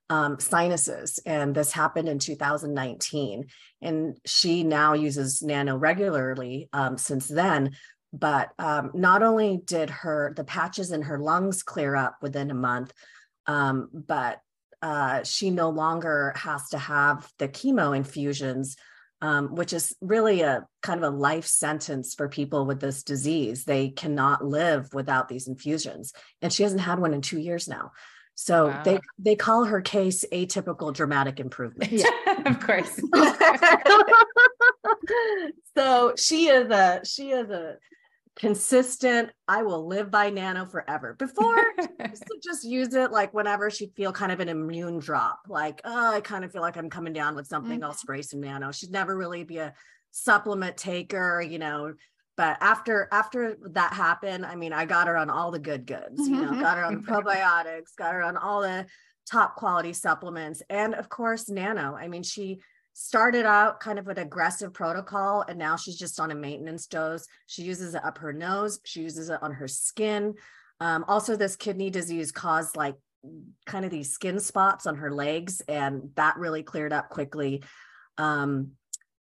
[0.09, 1.19] um, sinuses.
[1.25, 3.45] And this happened in 2019.
[3.81, 7.71] And she now uses nano regularly um, since then.
[8.13, 12.55] But um, not only did her the patches in her lungs clear up within a
[12.55, 12.93] month,
[13.45, 14.39] um, but
[14.81, 18.77] uh, she no longer has to have the chemo infusions
[19.21, 23.63] um, which is really a kind of a life sentence for people with this disease.
[23.63, 27.91] They cannot live without these infusions, and she hasn't had one in two years now.
[28.35, 28.83] So wow.
[28.83, 31.91] they they call her case atypical dramatic improvement.
[31.91, 32.09] Yeah,
[32.45, 33.01] of course.
[35.77, 37.77] so she is a she is a
[38.35, 41.15] consistent i will live by nano forever.
[41.17, 45.81] Before to just use it like whenever she'd feel kind of an immune drop like
[45.85, 47.85] oh i kind of feel like i'm coming down with something mm-hmm.
[47.85, 48.71] i'll spray some nano.
[48.71, 49.73] She'd never really be a
[50.11, 51.93] supplement taker you know
[52.37, 56.27] but after after that happened i mean i got her on all the good goods
[56.27, 58.85] you know got her on probiotics got her on all the
[59.25, 61.95] top quality supplements and of course nano.
[61.95, 62.61] I mean she
[62.97, 67.27] started out kind of an aggressive protocol and now she's just on a maintenance dose.
[67.45, 70.35] She uses it up her nose, she uses it on her skin.
[70.79, 72.95] Um, also, this kidney disease caused like
[73.65, 77.63] kind of these skin spots on her legs, and that really cleared up quickly.
[78.17, 78.71] Um,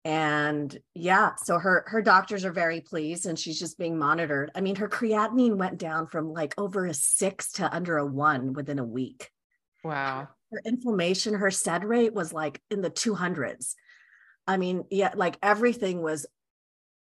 [0.05, 4.51] and yeah, so her her doctors are very pleased, and she's just being monitored.
[4.55, 8.53] I mean, her creatinine went down from like over a six to under a one
[8.53, 9.31] within a week.
[9.85, 13.75] Wow her inflammation, her SED rate was like in the 200s.
[14.47, 16.27] I mean, yeah, like everything was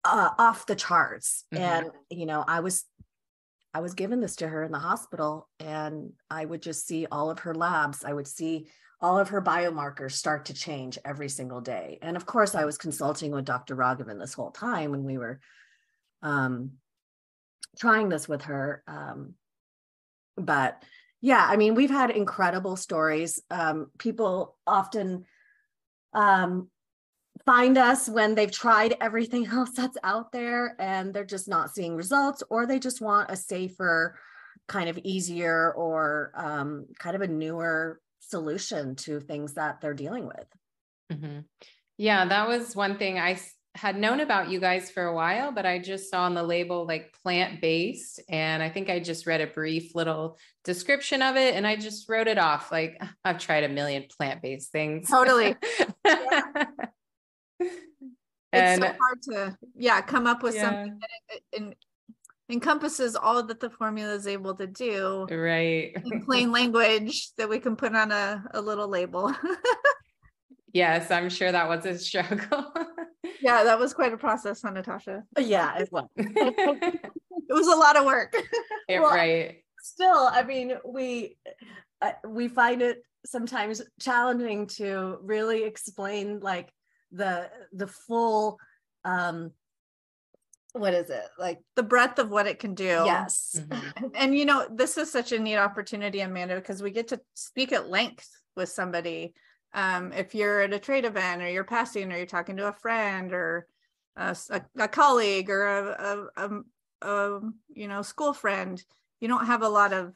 [0.04, 1.46] uh, off the charts.
[1.54, 1.64] Mm-hmm.
[1.64, 2.86] And, you know, I was
[3.74, 7.30] I was given this to her in the hospital, and I would just see all
[7.30, 8.04] of her labs.
[8.04, 8.70] I would see
[9.02, 12.00] all of her biomarkers start to change every single day.
[12.02, 13.76] And of course, I was consulting with Dr.
[13.76, 15.40] Raghavan this whole time when we were
[16.24, 16.72] um,
[17.78, 18.84] trying this with her.
[18.88, 19.36] Um,
[20.36, 20.82] but
[21.28, 23.42] yeah, I mean, we've had incredible stories.
[23.52, 25.26] Um, people often
[26.14, 26.70] um,
[27.46, 31.98] find us when they've tried everything else that's out there and they're just not seeing
[31.98, 34.18] results, or they just want a safer,
[34.70, 40.28] kind of easier, or um, kind of a newer solution to things that they're dealing
[40.28, 40.48] with.
[41.12, 41.40] Mm-hmm.
[41.98, 43.38] Yeah, that was one thing I
[43.78, 46.88] had known about you guys for a while, but I just saw on the label
[46.88, 48.20] like plant based.
[48.28, 52.10] And I think I just read a brief little description of it and I just
[52.10, 52.72] wrote it off.
[52.72, 55.08] Like, I've tried a million plant based things.
[55.08, 55.56] Totally.
[56.04, 56.68] and,
[58.52, 60.70] it's so hard to, yeah, come up with yeah.
[60.70, 61.76] something that in,
[62.50, 65.28] encompasses all that the formula is able to do.
[65.30, 65.96] Right.
[66.04, 69.36] In plain language that we can put on a, a little label.
[70.78, 72.72] Yes, I'm sure that was a struggle
[73.42, 75.24] yeah, that was quite a process, huh, Nithasha?
[75.40, 76.08] Yeah, it was.
[76.16, 77.12] it
[77.50, 78.36] was a lot of work.
[78.90, 79.64] Yeah, well, right.
[79.82, 81.36] Still, I mean, we
[82.02, 86.72] uh, we find it sometimes challenging to really explain like
[87.12, 88.60] the the full
[89.04, 89.52] um
[90.72, 94.08] what is it like the breadth of what it can do yes mm-hmm.
[94.16, 97.74] and you know this is such a neat opportunity amanda because we get to speak
[97.74, 99.34] at length with somebody
[99.74, 102.74] um, if you're at a trade event or you're passing or you're talking to a
[102.74, 103.68] friend or
[104.16, 104.36] a,
[104.80, 106.62] a, colleague or a, a,
[107.02, 107.40] a,
[107.74, 108.84] you know school friend
[109.20, 110.14] you don't have a lot of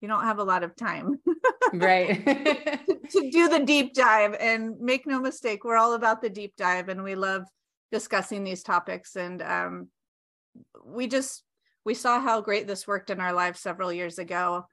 [0.00, 1.18] you don't have a lot of time.
[1.72, 2.24] Right.
[2.26, 6.56] To, to do the deep dive and make no mistake we're all about the deep
[6.56, 7.44] dive and we love
[7.92, 9.88] discussing these topics and um,
[10.84, 11.44] we just
[11.84, 14.66] we saw how great this worked in our lives several years ago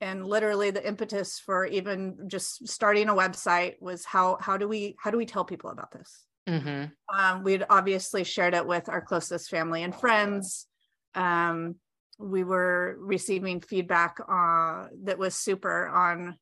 [0.00, 4.96] and literally the impetus for even just starting a website was how how do we
[4.98, 6.24] how do we tell people about this?
[6.48, 7.16] Mm-hmm.
[7.16, 10.66] um, we'd obviously shared it with our closest family and friends.
[11.14, 11.76] Um,
[12.18, 16.38] we were receiving feedback uh, that was super on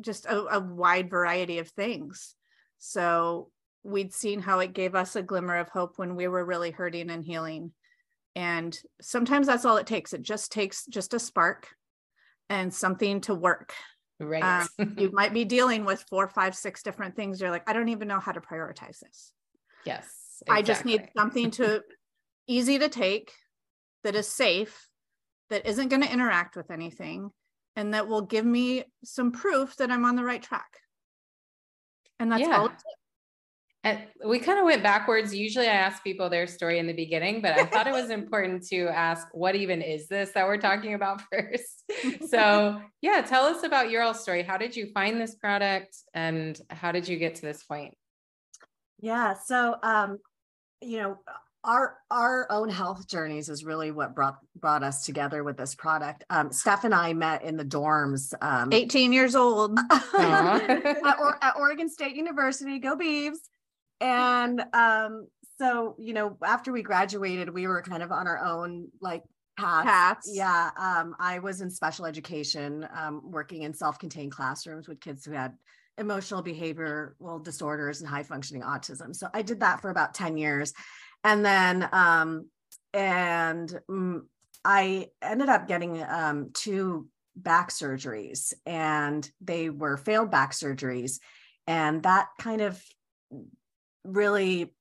[0.00, 2.34] just a, a wide variety of things.
[2.78, 3.50] So
[3.82, 7.10] we'd seen how it gave us a glimmer of hope when we were really hurting
[7.10, 7.72] and healing.
[8.34, 10.12] And sometimes that's all it takes.
[10.12, 11.68] It just takes just a spark
[12.48, 13.74] and something to work.
[14.20, 14.68] Right.
[14.78, 17.40] Um, you might be dealing with four, five, six different things.
[17.40, 19.32] You're like, I don't even know how to prioritize this.
[19.84, 20.06] Yes.
[20.42, 20.58] Exactly.
[20.58, 21.82] I just need something to
[22.46, 23.32] easy to take
[24.04, 24.88] that is safe,
[25.50, 27.30] that isn't going to interact with anything,
[27.76, 30.78] and that will give me some proof that I'm on the right track.
[32.18, 32.58] And that's yeah.
[32.58, 32.72] all it
[34.24, 35.34] we kind of went backwards.
[35.34, 38.66] Usually I ask people their story in the beginning, but I thought it was important
[38.68, 41.82] to ask what even is this that we're talking about first.
[42.28, 44.42] so, yeah, tell us about your all story.
[44.42, 47.96] How did you find this product and how did you get to this point?
[49.00, 50.18] Yeah, so um,
[50.80, 51.18] you know,
[51.64, 56.22] our our own health journeys is really what brought brought us together with this product.
[56.30, 58.32] Um, Steph and I met in the dorms.
[58.40, 62.78] Um, 18 years old at, or, at Oregon State University.
[62.78, 63.38] Go Beavs!
[64.02, 65.26] And um
[65.58, 69.22] so you know after we graduated we were kind of on our own like
[69.58, 70.30] paths, paths.
[70.32, 75.32] yeah um i was in special education um working in self-contained classrooms with kids who
[75.32, 75.54] had
[75.98, 79.14] emotional behavioral disorders and high functioning autism.
[79.14, 80.72] So i did that for about 10 years.
[81.24, 82.48] And then um
[82.92, 84.22] and mm,
[84.64, 91.18] i ended up getting um two back surgeries and they were failed back surgeries.
[91.66, 92.82] And that kind of
[94.04, 94.74] really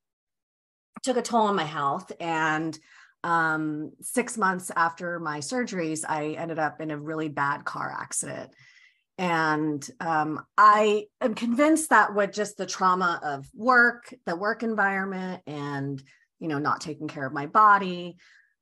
[1.03, 2.11] took a toll on my health.
[2.19, 2.77] And
[3.23, 8.51] um, six months after my surgeries i ended up in a really bad car accident.
[9.17, 15.43] And um, i am convinced that with just the trauma of work the work environment
[15.45, 16.01] and
[16.39, 18.17] you know not taking care of my body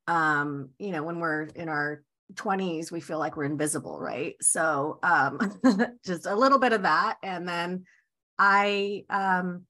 [0.08, 4.36] um, you know when we're in our 20s we feel like we're invisible right?
[4.42, 5.40] So um,
[6.06, 7.18] just a little bit of that.
[7.24, 7.86] And then
[8.38, 9.66] i um,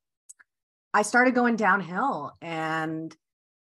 [0.94, 3.16] I started going downhill and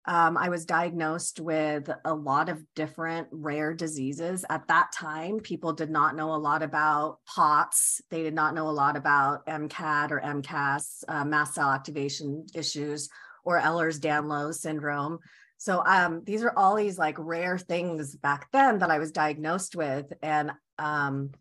[0.06, 4.46] um, I was diagnosed with a lot of different rare diseases.
[4.50, 8.02] At that time, people did not know a lot about POTS.
[8.10, 13.10] They did not know a lot about MCAD or MCAS, uh, mast cell activation issues,
[13.44, 15.20] or Ehlers-Danlos syndrome.
[15.58, 19.76] So um, these are all these like rare things back then that I was diagnosed
[19.76, 21.32] with, and um,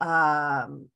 [0.00, 0.88] um,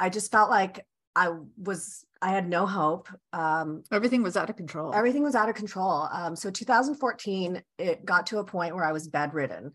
[0.00, 0.84] I just felt like
[1.16, 3.10] I was I had no hope.
[3.34, 4.94] Um, everything was out of control.
[4.94, 6.08] Everything was out of control.
[6.10, 9.72] Um, so 2014, it got to a point where I was bedridden.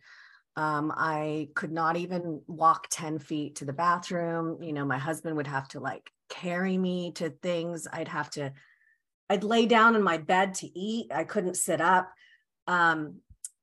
[0.56, 4.64] Um, I could not even walk 10 feet to the bathroom.
[4.64, 7.88] You know, my husband would have to like carry me to things.
[7.94, 8.52] I'd have to,
[9.30, 11.12] I'd lay down in my bed to eat.
[11.14, 12.12] I couldn't sit up.
[12.66, 13.18] Um,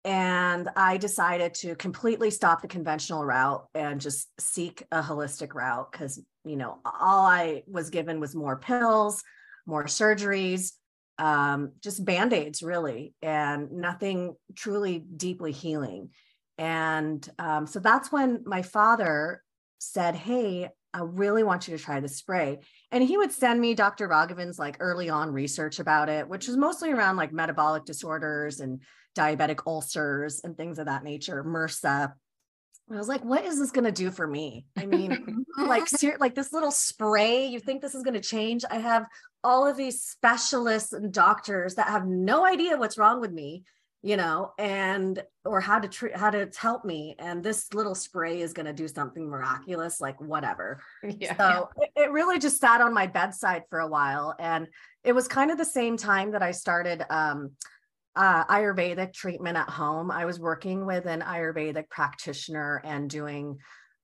[0.06, 5.90] and I decided to completely stop the conventional route and just seek a holistic route
[5.90, 9.24] because, you know, all I was given was more pills,
[9.66, 10.74] more surgeries,
[11.18, 16.10] um, just band aids, really, and nothing truly deeply healing.
[16.56, 19.42] And um, so that's when my father
[19.80, 22.60] said, Hey, I really want you to try this spray.
[22.92, 24.08] And he would send me Dr.
[24.08, 28.80] Raghavan's like early on research about it, which was mostly around like metabolic disorders and
[29.16, 32.12] diabetic ulcers and things of that nature, MRSA.
[32.88, 34.66] I was like, what is this going to do for me?
[34.76, 38.64] I mean, like, ser- like this little spray, you think this is going to change?
[38.70, 39.06] I have
[39.42, 43.64] all of these specialists and doctors that have no idea what's wrong with me
[44.06, 47.16] you know, and or how to treat how to help me.
[47.18, 50.80] And this little spray is going to do something miraculous, like whatever.
[51.02, 51.36] Yeah.
[51.36, 54.36] So it, it really just sat on my bedside for a while.
[54.38, 54.68] And
[55.02, 57.52] it was kind of the same time that I started um,
[58.16, 60.10] uh, Ayurvedic treatment at home.
[60.10, 63.58] I was working with an Ayurvedic practitioner and doing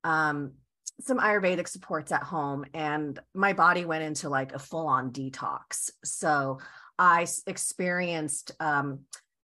[0.05, 0.53] um,
[1.01, 5.91] some Ayurvedic supports at home, and my body went into like a full on detox.
[6.05, 6.59] So
[6.99, 9.01] I experienced um,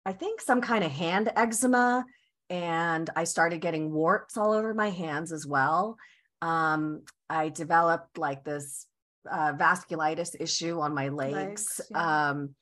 [0.04, 2.04] I think some kind of hand eczema
[2.50, 5.96] and I started getting warts all over my hands as well.
[6.40, 8.86] Um, I developed like this
[9.30, 11.34] uh, vasculitis issue on my legs.
[11.34, 12.30] legs yeah.
[12.30, 12.54] um,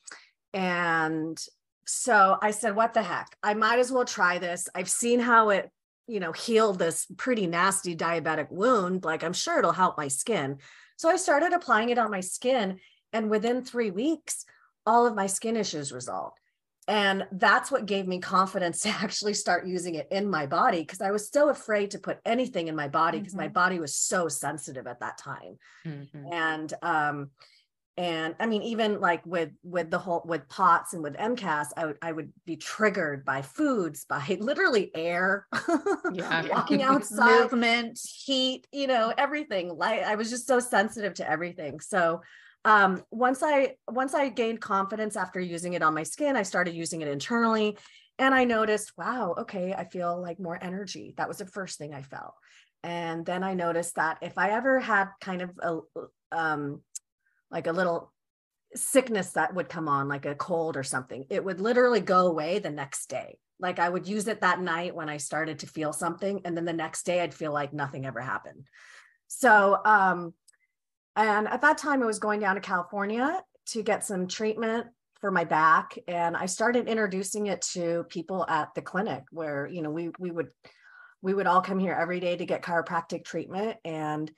[0.53, 1.42] and
[1.91, 3.36] so I said, what the heck?
[3.43, 4.68] I might as well try this.
[4.74, 5.70] I've seen how it,
[6.07, 9.05] you know, healed this pretty nasty diabetic wound.
[9.05, 10.59] Like I'm sure it'll help my skin.
[10.97, 12.78] So I started applying it on my skin.
[13.12, 14.45] And within three weeks,
[14.86, 16.38] all of my skin issues resolved.
[16.86, 21.01] And that's what gave me confidence to actually start using it in my body because
[21.01, 23.43] I was so afraid to put anything in my body because mm-hmm.
[23.43, 25.59] my body was so sensitive at that time.
[25.84, 26.32] Mm-hmm.
[26.32, 27.30] And um
[28.01, 31.84] and I mean even like with with the whole with POTS and with MCAS I
[31.84, 35.46] would I would be triggered by foods by literally air
[36.11, 36.46] yeah.
[36.51, 41.78] walking outside movement heat you know everything like I was just so sensitive to everything
[41.78, 42.22] so
[42.64, 46.74] um, once I once I gained confidence after using it on my skin, I started
[46.74, 47.78] using it internally,
[48.18, 51.14] and I noticed, wow, okay, I feel like more energy.
[51.16, 52.34] That was the first thing I felt,
[52.82, 55.78] and then I noticed that if I ever had kind of a
[56.32, 56.82] um,
[57.51, 58.12] like a little
[58.74, 62.59] sickness that would come on, like a cold or something, it would literally go away
[62.59, 63.38] the next day.
[63.59, 66.64] Like I would use it that night when I started to feel something, and then
[66.64, 68.66] the next day I'd feel like nothing ever happened.
[69.26, 70.34] So um,
[71.16, 74.86] and at that time, I was going down to California to get some treatment
[75.20, 75.98] for my back.
[76.09, 80.30] And I started introducing it to people at the clinic where, you know, we we
[80.30, 80.48] would
[81.22, 83.76] we would all come here every day to get chiropractic treatment.
[83.84, 84.30] And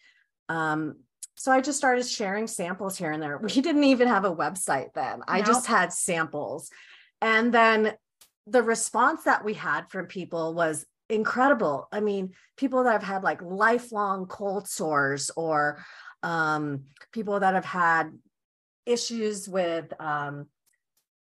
[0.49, 0.97] um,
[1.35, 3.39] so I just started sharing samples here and there.
[3.39, 5.22] We didn't even have a website then.
[5.26, 6.70] I just had samples.
[7.20, 7.95] And then
[8.47, 11.89] the response that we had from people was incredible.
[11.93, 15.85] I mean, people that have had like lifelong cold sores or
[16.22, 18.12] um, people that have had
[18.87, 20.47] issues with um,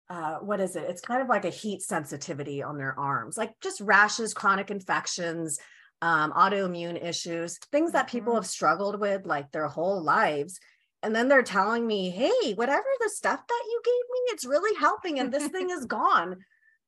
[0.08, 0.84] uh, what is it?
[0.88, 5.58] It's kind of like a heat sensitivity on their arms, like just rashes, chronic infections,
[6.02, 8.38] um, autoimmune issues, things that people mm-hmm.
[8.38, 10.58] have struggled with like their whole lives.
[11.02, 14.78] And then they're telling me, hey, whatever the stuff that you gave me, it's really
[14.78, 16.36] helping, and this thing is gone.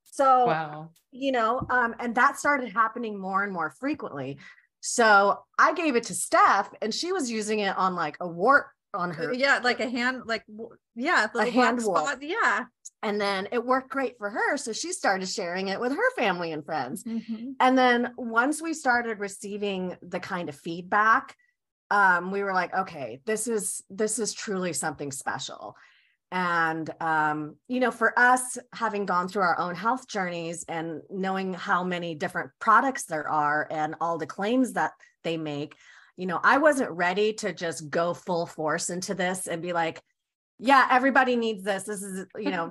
[0.03, 0.89] So, wow.
[1.11, 4.37] you know, um, and that started happening more and more frequently.
[4.81, 8.67] So I gave it to Steph and she was using it on like a wart
[8.93, 9.33] on her.
[9.33, 10.43] Yeah, like a hand, like
[10.95, 12.21] yeah, a hand spot.
[12.21, 12.65] Yeah.
[13.01, 14.55] And then it worked great for her.
[14.57, 17.03] So she started sharing it with her family and friends.
[17.03, 17.51] Mm-hmm.
[17.59, 21.35] And then once we started receiving the kind of feedback,
[21.91, 25.75] um, we were like, okay, this is this is truly something special
[26.33, 31.53] and um, you know for us having gone through our own health journeys and knowing
[31.53, 35.75] how many different products there are and all the claims that they make
[36.17, 40.01] you know i wasn't ready to just go full force into this and be like
[40.59, 42.69] yeah everybody needs this this is you know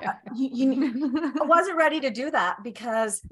[0.00, 0.14] yeah.
[0.36, 3.22] you, you, i wasn't ready to do that because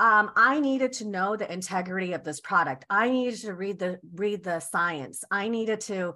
[0.00, 3.98] um, i needed to know the integrity of this product i needed to read the
[4.14, 6.14] read the science i needed to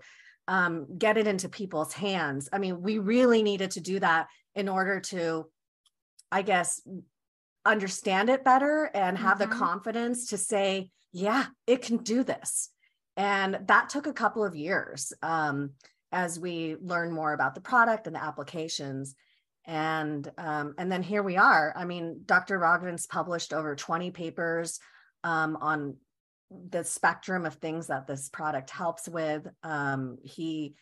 [0.48, 2.48] um, get it into people's hands.
[2.52, 5.46] I mean, we really needed to do that in order to,
[6.30, 6.80] I guess,
[7.64, 9.50] understand it better and have mm-hmm.
[9.50, 12.70] the confidence to say, yeah, it can do this.
[13.16, 15.12] And that took a couple of years.
[15.22, 15.70] Um,
[16.12, 19.14] as we learn more about the product and the applications.
[19.66, 21.74] And um, and then here we are.
[21.76, 22.58] I mean, Dr.
[22.58, 24.78] Raghavan's published over 20 papers
[25.24, 25.96] um, on
[26.50, 29.46] the spectrum of things that this product helps with.
[29.64, 30.74] Um, he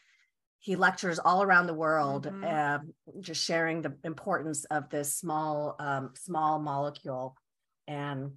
[0.59, 2.45] he lectures all around the world, mm-hmm.
[2.45, 2.78] uh,
[3.20, 7.37] just sharing the importance of this small um, small molecule.
[7.89, 8.32] And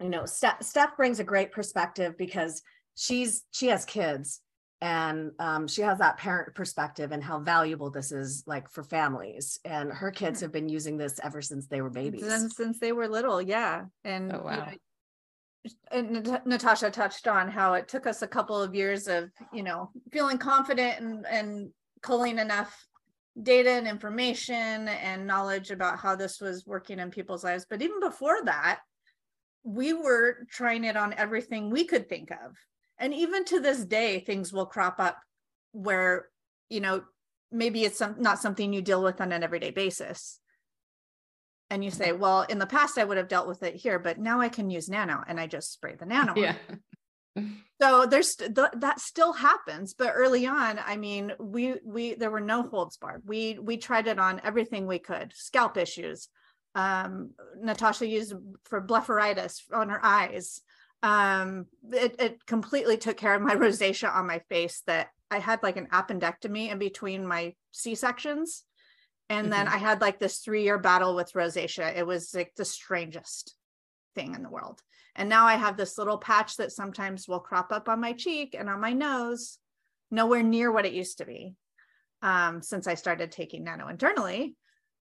[0.00, 2.62] you know, Steph, Steph brings a great perspective because
[2.94, 4.40] she's she has kids
[4.82, 9.60] and um, she has that parent perspective and how valuable this is like for families.
[9.64, 12.24] And her kids have been using this ever since they were babies.
[12.26, 13.84] since, since they were little yeah.
[14.02, 14.50] And oh, wow.
[14.50, 14.72] You know,
[15.92, 19.90] and Nithasha touched on how it took us a couple of years of you know
[20.10, 21.70] feeling confident and and
[22.02, 22.84] culling enough
[23.40, 27.64] data and information and knowledge about how this was working in people's lives.
[27.70, 28.80] But even before that
[29.64, 32.56] we were trying it on everything we could think of
[32.98, 35.18] and even to this day things will crop up
[35.72, 36.28] where
[36.68, 37.02] you know
[37.50, 40.38] maybe it's some, not something you deal with on an everyday basis.
[41.70, 44.18] And you say well in the past i would have dealt with it here but
[44.18, 46.54] now i can use nano and i just spray the nano yeah.
[47.80, 52.42] So there's th- that still happens but early on i mean we we there were
[52.42, 53.22] no holds barred.
[53.24, 56.28] We we tried it on everything we could scalp issues.
[56.74, 58.34] Um Nithasha used
[58.64, 60.60] for blepharitis on her eyes
[61.02, 65.62] um it, it completely took care of my rosacea on my face that i had
[65.62, 68.64] like an appendectomy in between my c-sections.
[69.28, 69.50] And mm-hmm.
[69.50, 71.96] then i had like this three year battle with rosacea.
[71.96, 73.54] It was like the strangest
[74.14, 74.80] thing in the world.
[75.16, 78.54] And now i have this little patch that sometimes will crop up on my cheek
[78.58, 79.58] and on my nose
[80.12, 81.54] nowhere near what it used to be
[82.20, 84.54] um, since i started taking nano internally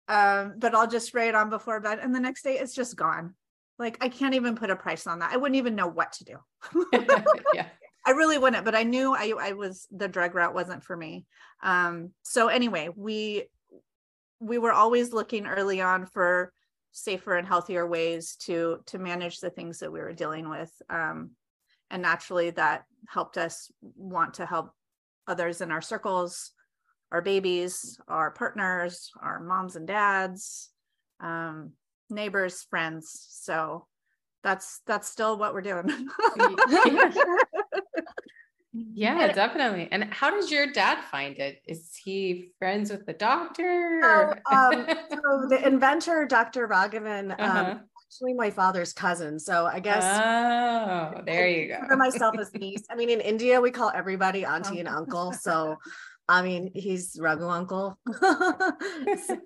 [0.06, 2.94] um, but i'll just spray it on before bed and the next day it's just
[2.94, 3.34] gone
[3.78, 5.32] like I can't even put a price on that.
[5.32, 6.36] I wouldn't even know what to do.
[7.54, 7.66] yeah.
[8.06, 11.26] I really wouldn't, but I knew I I was the drug route wasn't for me.
[11.62, 13.44] Um so anyway, we
[14.40, 16.52] we were always looking early on for
[16.92, 20.72] safer and healthier ways to to manage the things that we were dealing with.
[20.88, 21.32] Um
[21.90, 24.70] and naturally that helped us want to help
[25.26, 26.52] others in our circles,
[27.12, 30.70] our babies, our partners, our moms and dads.
[31.20, 31.72] Um,
[32.10, 33.26] neighbors, friends.
[33.30, 33.86] So
[34.42, 35.88] that's that's still what we're doing.
[38.72, 39.88] yeah, definitely.
[39.90, 41.60] And how does your dad find it?
[41.66, 44.00] Is he friends with the doctor?
[44.02, 46.68] Oh, um, so the inventor, Dr.
[46.68, 47.58] Raghavan, um, uh-huh.
[47.58, 49.38] um, actually my father's cousin.
[49.38, 51.80] So I guess Oh, there you go.
[51.88, 52.84] For myself as niece.
[52.90, 55.32] I mean, in India we call everybody auntie and uncle.
[55.32, 55.76] So
[56.28, 57.98] I mean, he's Raghu uncle.
[58.12, 59.38] so,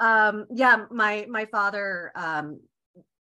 [0.00, 2.60] um yeah my my father um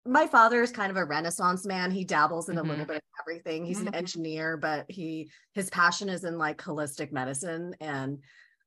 [0.06, 2.66] my father is kind of a renaissance man he dabbles in mm-hmm.
[2.66, 3.88] a little bit of everything he's mm-hmm.
[3.90, 8.20] an engineer but he his passion is in like holistic medicine and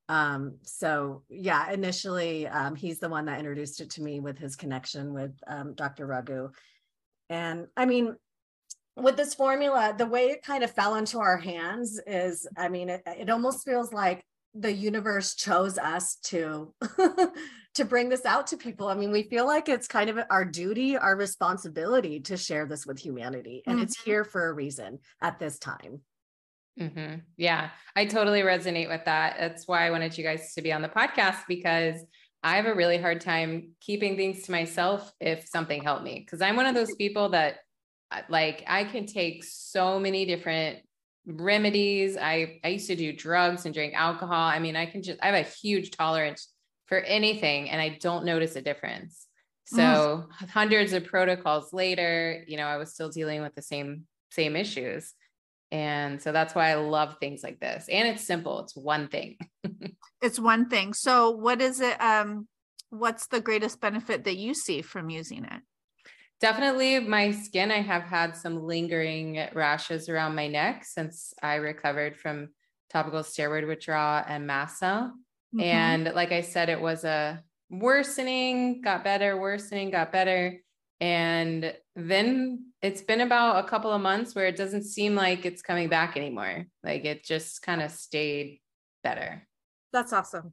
[0.08, 4.56] um so yeah initially um he's the one that introduced it to me with his
[4.56, 6.50] connection with um dr raghu
[7.30, 8.14] and i mean
[8.96, 12.88] with this formula the way it kind of fell into our hands is i mean
[12.88, 14.24] it, it almost feels like
[14.54, 16.74] the universe chose us to
[17.78, 18.88] to bring this out to people.
[18.88, 22.86] I mean, we feel like it's kind of our duty, our responsibility to share this
[22.86, 23.62] with humanity.
[23.66, 23.84] And mm-hmm.
[23.84, 26.02] it's here for a reason at this time.
[26.78, 27.20] Mm-hmm.
[27.36, 29.36] Yeah, I totally resonate with that.
[29.38, 32.04] That's why I wanted you guys to be on the podcast because
[32.42, 36.24] I have a really hard time keeping things to myself if something helped me.
[36.28, 37.56] Cause I'm one of those people that
[38.10, 40.78] uh, like I can take so many different
[41.26, 42.16] remedies.
[42.16, 44.48] I I used to do drugs and drink alcohol.
[44.48, 46.48] I mean, I can just I have a huge tolerance
[46.88, 49.26] for anything and I don't notice a difference.
[49.66, 50.48] So mm.
[50.48, 55.12] hundreds of protocols later, you know, I was still dealing with the same same issues.
[55.70, 57.86] And so that's why I love things like this.
[57.90, 58.60] And it's simple.
[58.60, 59.36] It's one thing.
[60.22, 60.94] it's one thing.
[60.94, 62.48] So what is it um
[62.88, 65.60] what's the greatest benefit that you see from using it?
[66.40, 67.70] Definitely my skin.
[67.70, 72.50] I have had some lingering rashes around my neck since I recovered from
[72.90, 75.12] topical steroid withdrawal and mast cell.
[75.54, 75.60] Mm-hmm.
[75.60, 80.60] And like I said, it was a worsening, got better, worsening, got better.
[81.00, 85.62] And then it's been about a couple of months where it doesn't seem like it's
[85.62, 86.66] coming back anymore.
[86.82, 88.60] Like it just kind of stayed
[89.02, 89.46] better.
[89.92, 90.52] That's awesome.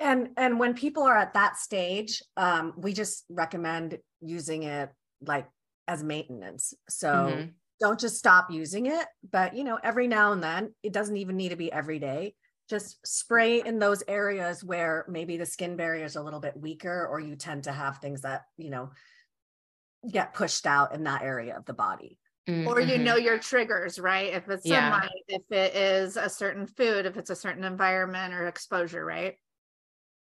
[0.00, 4.90] And and when people are at that stage, um, we just recommend using it
[5.24, 5.48] like
[5.86, 6.74] as maintenance.
[6.88, 7.48] So mm-hmm.
[7.80, 11.36] don't just stop using it, but you know, every now and then, it doesn't even
[11.36, 12.34] need to be every day
[12.68, 17.06] just spray in those areas where maybe the skin barrier is a little bit weaker
[17.06, 18.90] or you tend to have things that you know
[20.10, 22.68] get pushed out in that area of the body Mm-hmm.
[22.68, 24.34] Or you know your triggers, right?
[24.34, 28.46] If it's sunlight, if it is a certain food, if it's a certain environment or
[28.46, 29.36] exposure, right?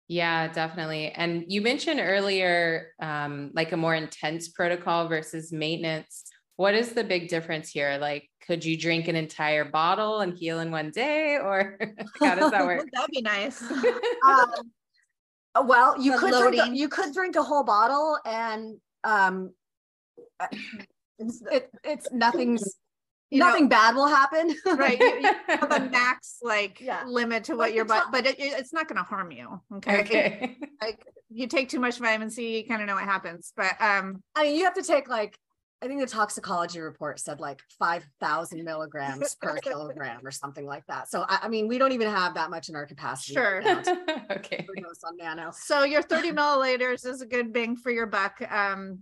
[0.08, 1.12] Yeah, definitely.
[1.12, 6.24] And you mentioned earlier, um, like a more intense protocol versus maintenance.
[6.58, 7.98] What is the big difference here?
[8.00, 11.78] Like, could you drink an entire bottle and heal in one day, or
[12.20, 12.88] how does that work?
[12.94, 13.62] That'd be nice.
[14.28, 14.52] um,
[15.64, 19.52] well, you could drink a, you could drink a whole bottle, and um,
[20.40, 20.48] uh,
[21.20, 22.78] it's it, it's nothing's
[23.32, 24.56] you nothing know, bad will happen.
[24.78, 25.00] right.
[25.00, 27.04] You, you have a max like yeah.
[27.06, 29.60] limit to what your but but it, it's not going to harm you.
[29.78, 30.00] Okay.
[30.02, 30.58] okay.
[30.82, 33.52] like you take too much vitamin C, you kind of know what happens.
[33.58, 35.38] But um, I mean, you have to take like
[35.82, 41.10] I think the toxicology report said like 5,000 milligrams per kilogram or something like that.
[41.10, 43.34] So, I, I, mean, we don't even have that much in our capacity.
[43.34, 43.62] Sure.
[44.32, 44.66] okay.
[45.04, 45.52] On nano.
[45.54, 48.42] So, your 30 milliliters is a good bang for your buck.
[48.50, 49.00] Um,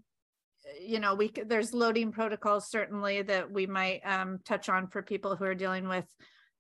[0.82, 5.36] you know, we there's loading protocols certainly that we might um, touch on for people
[5.36, 6.06] who are dealing with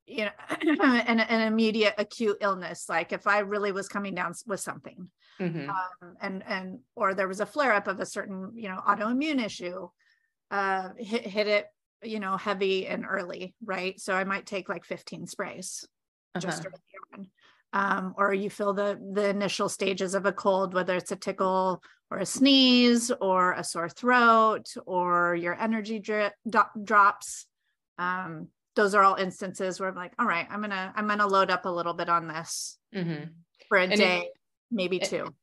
[0.06, 0.32] you know
[0.84, 5.08] an, an immediate acute illness like if i really was coming down with something
[5.40, 5.70] mm-hmm.
[5.70, 9.44] um, and and or there was a flare up of a certain you know autoimmune
[9.44, 9.88] issue
[10.54, 11.66] uh, hit, hit it,
[12.04, 14.00] you know, heavy and early, right?
[14.00, 15.84] So I might take like 15 sprays
[16.36, 16.42] uh-huh.
[16.42, 16.78] just early
[17.16, 17.28] on.
[17.76, 21.82] Um, or you feel the the initial stages of a cold, whether it's a tickle
[22.12, 27.48] or a sneeze or a sore throat or your energy drops.
[27.98, 31.50] Um, those are all instances where I'm like, all right, I'm gonna I'm gonna load
[31.50, 33.24] up a little bit on this mm-hmm.
[33.70, 34.32] for a and day, it,
[34.70, 35.34] maybe two.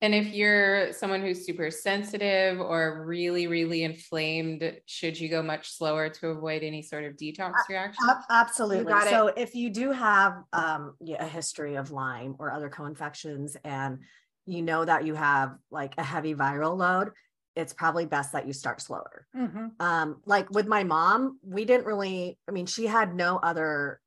[0.00, 5.70] And if you're someone who's super sensitive or really, really inflamed, should you go much
[5.72, 8.04] slower to avoid any sort of detox reaction?
[8.30, 8.92] Absolutely.
[9.08, 13.98] So if you do have um, a history of Lyme or other co-infections and
[14.46, 17.10] you know that you have like a heavy viral load,
[17.56, 19.26] it's probably best that you start slower.
[19.36, 19.66] Mm-hmm.
[19.80, 24.00] Um, like with my mom, we didn't really, I mean, she had no other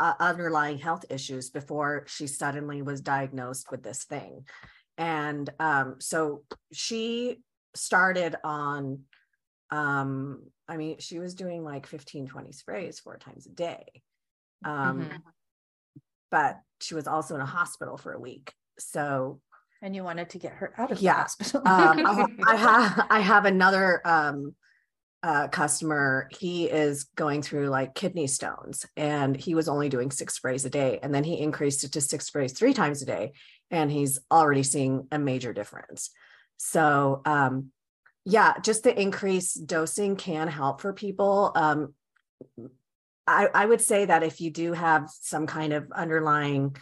[0.00, 4.46] uh, underlying health issues before she suddenly was diagnosed with this thing.
[4.96, 6.42] And um, so
[6.72, 7.38] she
[7.74, 9.00] started on,
[9.70, 13.84] um, I mean, she was doing like 15, 20 sprays four times a day.
[14.64, 15.16] Um, mm-hmm.
[16.30, 18.52] But she was also in a hospital for a week.
[18.78, 19.40] So
[19.80, 21.14] and you wanted to get her out of yeah.
[21.14, 21.62] the hospital.
[21.66, 24.54] um, I, I, have I have another um,
[25.22, 30.34] uh, customer, he is going through like kidney stones and he was only doing six
[30.34, 31.00] sprays a day.
[31.02, 33.32] And then he increased it to six sprays three times a day.
[33.70, 36.10] And he's already seeing a major difference.
[36.56, 37.70] So, um,
[38.24, 41.52] yeah, just the increased dosing can help for people.
[41.54, 41.94] Um,
[43.26, 46.76] I, I would say that if you do have some kind of underlying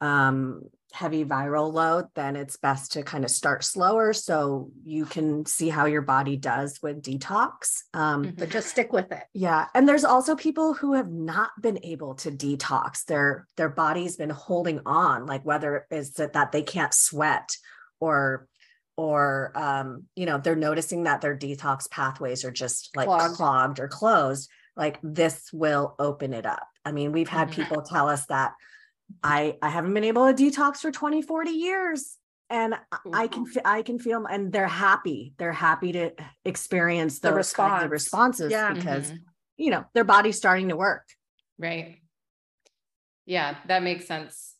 [0.00, 0.62] um,
[0.94, 5.68] heavy viral load, then it's best to kind of start slower so you can see
[5.68, 7.82] how your body does with detox.
[7.92, 8.36] Um, mm-hmm.
[8.38, 9.24] But just stick with it.
[9.32, 13.04] Yeah, and there's also people who have not been able to detox.
[13.06, 17.56] Their their body's been holding on, like whether it's that, that they can't sweat
[17.98, 18.46] or
[18.96, 23.80] or um, you know they're noticing that their detox pathways are just like clogged, clogged
[23.80, 24.48] or closed.
[24.76, 26.66] Like this will open it up.
[26.84, 27.62] I mean, we've had mm-hmm.
[27.62, 28.52] people tell us that
[29.22, 32.16] I I haven't been able to detox for 20, 40 years.
[32.50, 32.74] And
[33.12, 35.32] I can I can feel and they're happy.
[35.38, 36.12] They're happy to
[36.44, 37.70] experience those the response.
[37.70, 38.72] kinds of responses yeah.
[38.72, 39.16] because mm-hmm.
[39.56, 41.08] you know their body's starting to work.
[41.58, 41.96] Right.
[43.26, 44.54] Yeah, that makes sense.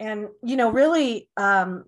[0.00, 1.84] And you know, really um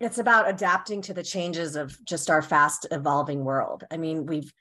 [0.00, 3.84] it's about adapting to the changes of just our fast evolving world.
[3.90, 4.52] I mean, we've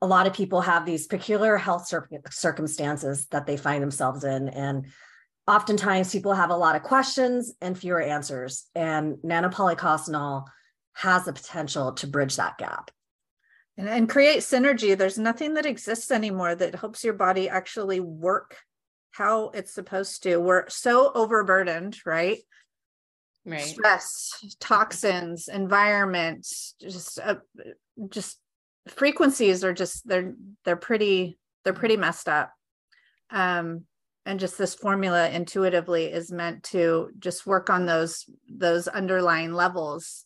[0.00, 4.48] a lot of people have these peculiar health cir- circumstances that they find themselves in
[4.48, 4.86] and
[5.46, 10.46] oftentimes people have a lot of questions and fewer answers and nanopolicosanol
[10.94, 12.90] has the potential to bridge that gap.
[13.78, 14.96] And, and create synergy.
[14.96, 18.56] There's nothing that exists anymore that helps your body actually work
[19.10, 20.38] how it's supposed to.
[20.38, 22.38] We're so overburdened right?
[23.44, 23.60] Right.
[23.60, 26.46] Stress toxins environment
[26.80, 27.36] just uh,
[28.08, 28.38] just
[28.88, 30.34] frequencies are just they're
[30.64, 32.52] they're pretty they're pretty messed up.
[33.30, 33.84] Um
[34.26, 40.24] and just this formula intuitively is meant to just work on those those underlying levels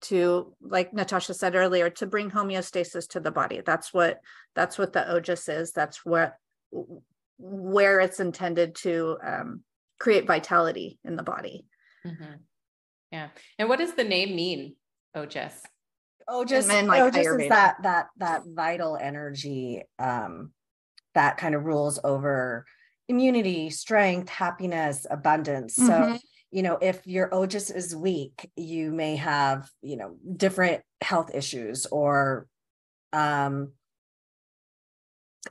[0.00, 3.60] to like Nithasha said earlier to bring homeostasis to the body.
[3.64, 4.20] That's what
[4.54, 5.72] that's what the ojas is.
[5.72, 6.36] That's what
[7.38, 9.62] where it's intended to um,
[10.00, 11.66] create vitality in the body.
[12.06, 12.34] Mm-hmm.
[13.12, 13.28] yeah.
[13.58, 14.76] And what does the name mean
[15.14, 15.52] ojas?
[16.28, 20.52] Ojas, and like ojas is that that that vital energy um
[21.14, 22.64] that kind of rules over
[23.08, 25.76] immunity, strength, happiness, abundance.
[25.78, 26.14] Mm-hmm.
[26.14, 26.18] So,
[26.50, 31.86] you know, if your ojas is weak, you may have, you know, different health issues
[31.86, 32.46] or
[33.12, 33.72] um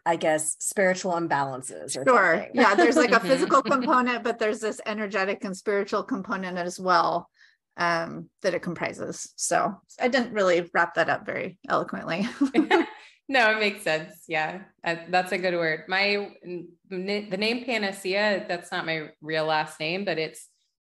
[0.06, 2.36] I guess spiritual imbalances or Sure.
[2.36, 2.52] something.
[2.54, 3.28] Yeah, there's like a Mhm.
[3.28, 7.30] physical component, but there's this energetic and spiritual component as well
[7.78, 9.34] um, that it comprises.
[9.36, 12.28] So I didn't really wrap that up very eloquently.
[13.28, 14.24] no, it makes sense.
[14.28, 15.84] Yeah, uh, that's a good word.
[15.88, 16.32] My
[16.90, 20.48] the name Panacea, that's not my real last name, but it's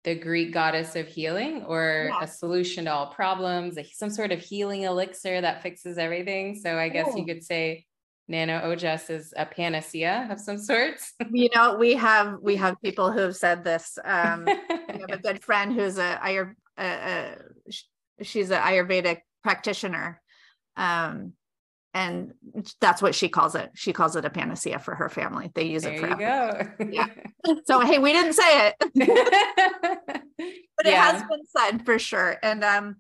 [0.05, 2.25] the Greek goddess of healing or Yeah.
[2.25, 6.57] a solution to all problems, some sort of healing elixir that fixes everything.
[6.57, 7.87] So I guess you could say
[8.29, 11.15] Nano Ojas is a panacea of some sorts.
[11.33, 13.99] you know, we have we have people who have said this.
[14.05, 14.45] Um,
[14.93, 17.37] we have a good friend who's a Ayur, uh,
[17.71, 17.85] sh-
[18.23, 20.21] she's an Ayurvedic practitioner.
[20.77, 21.33] Um,
[21.95, 22.35] and
[22.81, 23.71] that's what she calls it.
[23.75, 25.51] She calls it a panacea for her family.
[25.55, 26.69] They use there it for you go.
[26.91, 27.07] Yeah.
[27.67, 32.39] So hey, we didn't say it, but it has been said for sure.
[32.43, 32.97] And um,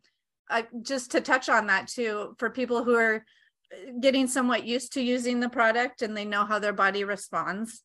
[0.50, 3.24] I, just to touch on that too, for people who are
[3.72, 7.82] uh, getting somewhat used to using the product and they know how their body responds,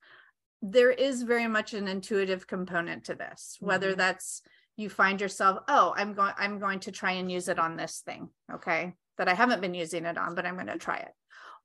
[0.62, 3.55] there is very much an intuitive component to this.
[3.62, 3.97] Whether Mhm.
[3.97, 4.41] that's
[4.76, 8.01] you find yourself, oh, I'm going, I'm going to try and use it on this
[8.05, 11.11] thing, okay, that I haven't been using it on, but I'm going to try it,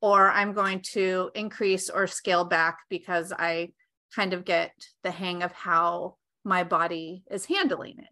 [0.03, 3.71] or I'm going to increase or scale back because I
[4.15, 8.09] kind of get the hang of how my body is handling it.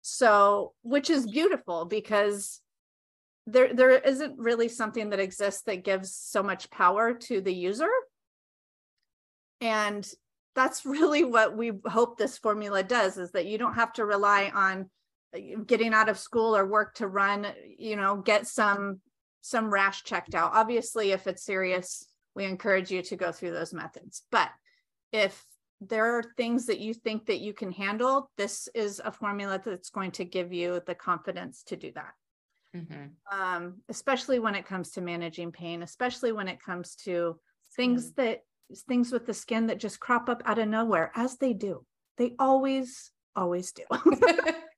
[0.00, 2.60] So, which is beautiful because
[3.46, 7.90] there there isn't really something that exists that gives so much power to the user.
[9.60, 10.08] And
[10.54, 14.52] that's really what we hope this formula does is that you don't have to rely
[14.54, 14.88] on
[15.66, 17.46] getting out of school or work to run,
[17.78, 19.00] you know, get some
[19.40, 20.52] some rash checked out.
[20.54, 24.22] Obviously, if it's serious, we encourage you to go through those methods.
[24.30, 24.48] But
[25.12, 25.44] if
[25.80, 29.90] there are things that you think that you can handle, this is a formula that's
[29.90, 32.14] going to give you the confidence to do that.
[32.74, 33.10] Mhm.
[33.30, 37.38] Um, especially when it comes to managing pain, especially when it comes to
[37.76, 38.40] things that
[38.88, 41.84] things with the skin that just crop up out of nowhere, as they do.
[42.16, 43.84] They always, always do.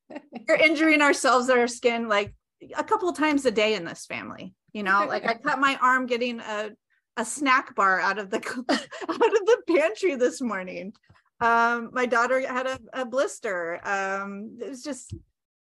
[0.48, 2.34] We're injuring ourselves or our skin like
[2.76, 4.54] a couple times a day in this family.
[4.72, 6.70] You know, like I cut my arm getting a
[7.16, 8.36] a snack bar out of the
[8.68, 8.78] out
[9.10, 10.92] of the pantry this morning.
[11.40, 13.80] Um, my daughter had a, a blister.
[13.86, 15.14] Um, it was just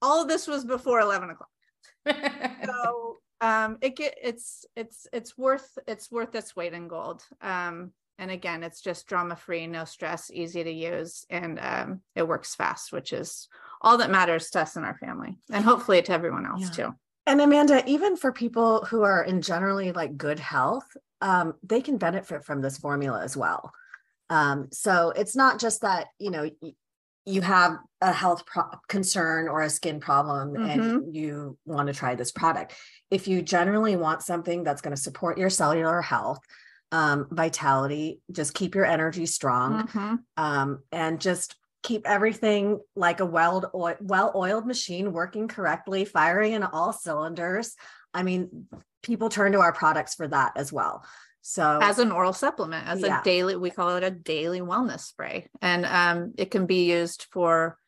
[0.03, 1.51] all of this was before 11 o'clock.
[2.65, 7.23] So um it get it's it's it's worth it's worth its weight in gold.
[7.41, 12.27] Um and again it's just drama free, no stress, easy to use, and um it
[12.27, 13.49] works fast, which is
[13.83, 16.71] all that matters to us and our family, and hopefully to everyone else Yeah.
[16.71, 16.95] too.
[17.27, 20.87] And Amanda, even for people who are in generally like good health,
[21.21, 23.73] um, they can benefit from this formula as well.
[24.31, 26.49] Um, so it's not just that, you know,
[27.25, 32.15] you have a health pro- concern or a skin problem and you want to try
[32.15, 32.75] this product.
[33.11, 36.39] If you generally want something that's going to support your cellular health,
[36.93, 40.21] um, vitality, just keep your energy strong Mhm.
[40.37, 41.57] um, and just
[41.87, 43.71] keep everything like a well
[44.01, 47.77] well oiled machine working correctly, firing in all cylinders.
[48.13, 48.67] I mean,
[49.03, 51.05] people turn to our products for that as well.
[51.43, 53.21] So As an oral supplement, as Yeah.
[53.21, 57.27] a daily, we call it a daily wellness spray, and um, it can be used
[57.31, 57.79] for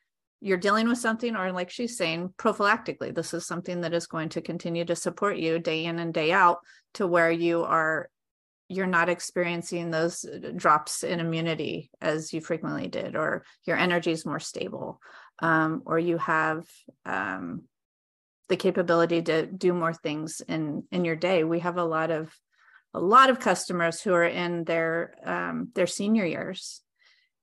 [0.40, 3.12] you're dealing with something, or like she's saying, prophylactically.
[3.12, 6.30] This is something that is going to continue to support you day in and day
[6.30, 6.58] out
[6.94, 8.08] to where you are
[8.68, 14.12] you're not experiencing those uh, drops in immunity as you frequently did or your energy
[14.12, 15.00] is more stable
[15.40, 16.66] um, or you have
[17.06, 17.62] um,
[18.48, 22.32] the capability to do more things in in your day we have a lot of
[22.94, 26.82] a lot of customers who are in their um, their senior years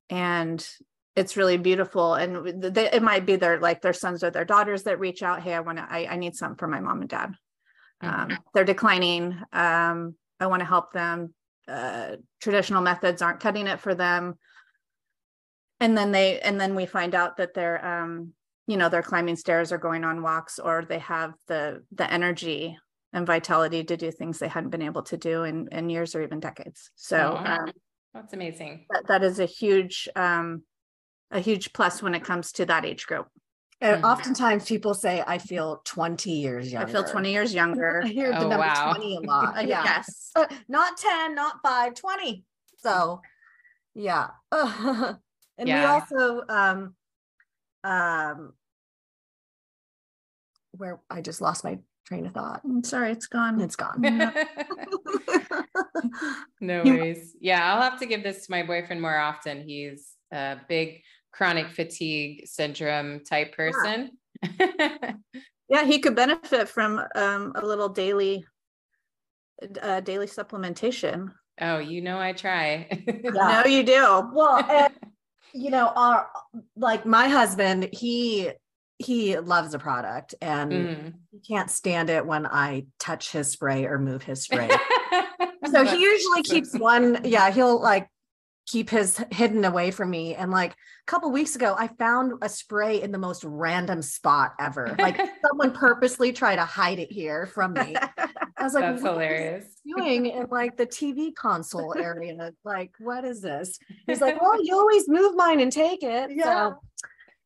[0.10, 0.68] and
[1.16, 4.84] it's really beautiful and they, it might be their like their sons or their daughters
[4.84, 7.10] that reach out hey i want to I, I need something for my mom and
[7.10, 7.34] dad
[8.02, 8.38] um, Mhm.
[8.54, 11.34] they're declining um, i want to help them
[11.68, 14.36] uh, traditional methods aren't cutting it for them
[15.80, 18.34] and then they and then we find out that they're um,
[18.68, 22.78] you know they're climbing stairs or going on walks or they have the the energy
[23.14, 26.22] and vitality to do things they hadn't been able to do in, in years or
[26.22, 27.62] even decades so Aw.
[27.62, 27.72] um,
[28.14, 28.86] That's amazing.
[28.90, 30.64] that, that is a huge um,
[31.32, 33.28] a huge plus when it comes to that age group
[33.82, 34.10] and Mhm.
[34.12, 36.88] oftentimes people say, I feel 20 years younger.
[36.88, 38.94] i feel 20 years younger I hear the Oh, number wow.
[38.94, 39.56] 20 a lot.
[39.68, 39.84] Yeah.
[39.84, 42.46] yes Uh, not 10, not 5, 20.
[42.78, 43.22] So
[43.94, 44.28] yeah.
[44.52, 45.20] and
[45.60, 46.96] we also um
[47.84, 48.54] um
[50.72, 52.62] where I just lost my train of thought.
[52.66, 54.02] i'm sorry it's gone It's gone.
[56.62, 57.36] no You- worries.
[57.40, 59.68] Yeah, I'll have to give this to my boyfriend more often.
[59.68, 61.02] He's a big
[61.36, 64.12] chronic fatigue syndrome type person.
[65.70, 68.46] yeah he could benefit from um, a little daily
[69.82, 71.32] uh, daily supplementation.
[71.62, 72.88] Oh, you know I try.
[73.08, 73.32] Yeah.
[73.32, 74.30] No, you do.
[74.34, 74.94] Well, and,
[75.54, 76.28] you know, our
[76.76, 78.52] like my husband, he
[78.98, 81.14] he loves the product and mm.
[81.32, 84.70] he can't stand it when I touch his spray or move his spray.
[85.72, 88.08] so he usually keeps one, yeah, he'll like
[88.66, 90.36] keep his hidden away from me.
[90.36, 94.54] And like a couple weeks ago, I found a spray in the most random spot
[94.60, 94.96] ever.
[94.98, 97.96] Like someone purposely tried to hide it here from me.
[98.58, 99.66] I was like, that's hilarious.
[99.86, 102.52] doing in like the TV console area?
[102.64, 103.78] Like, what is this?
[104.08, 106.32] He's like, well, you always move mine and take it.
[106.32, 106.44] Yeah.
[106.44, 106.82] So,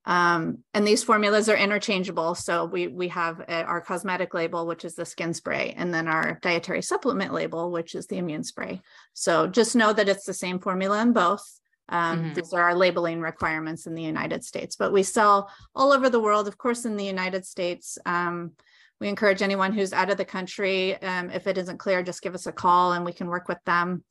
[0.07, 2.35] Um, and these formulas are interchangeable.
[2.35, 6.07] So we we have a, our cosmetic label, which is the skin spray, and then
[6.07, 8.81] our dietary supplement label, which is the immune spray.
[9.13, 11.43] So just know that it's the same formula in both.
[11.89, 12.33] Um, mm-hmm.
[12.33, 16.19] These are our labeling requirements in the United States, but we sell all over the
[16.19, 16.47] world.
[16.47, 18.51] Of course, in the United States, um,
[18.99, 22.33] we encourage anyone who's out of the country, um, if it isn't clear, just give
[22.33, 24.03] us a call and we can work with them.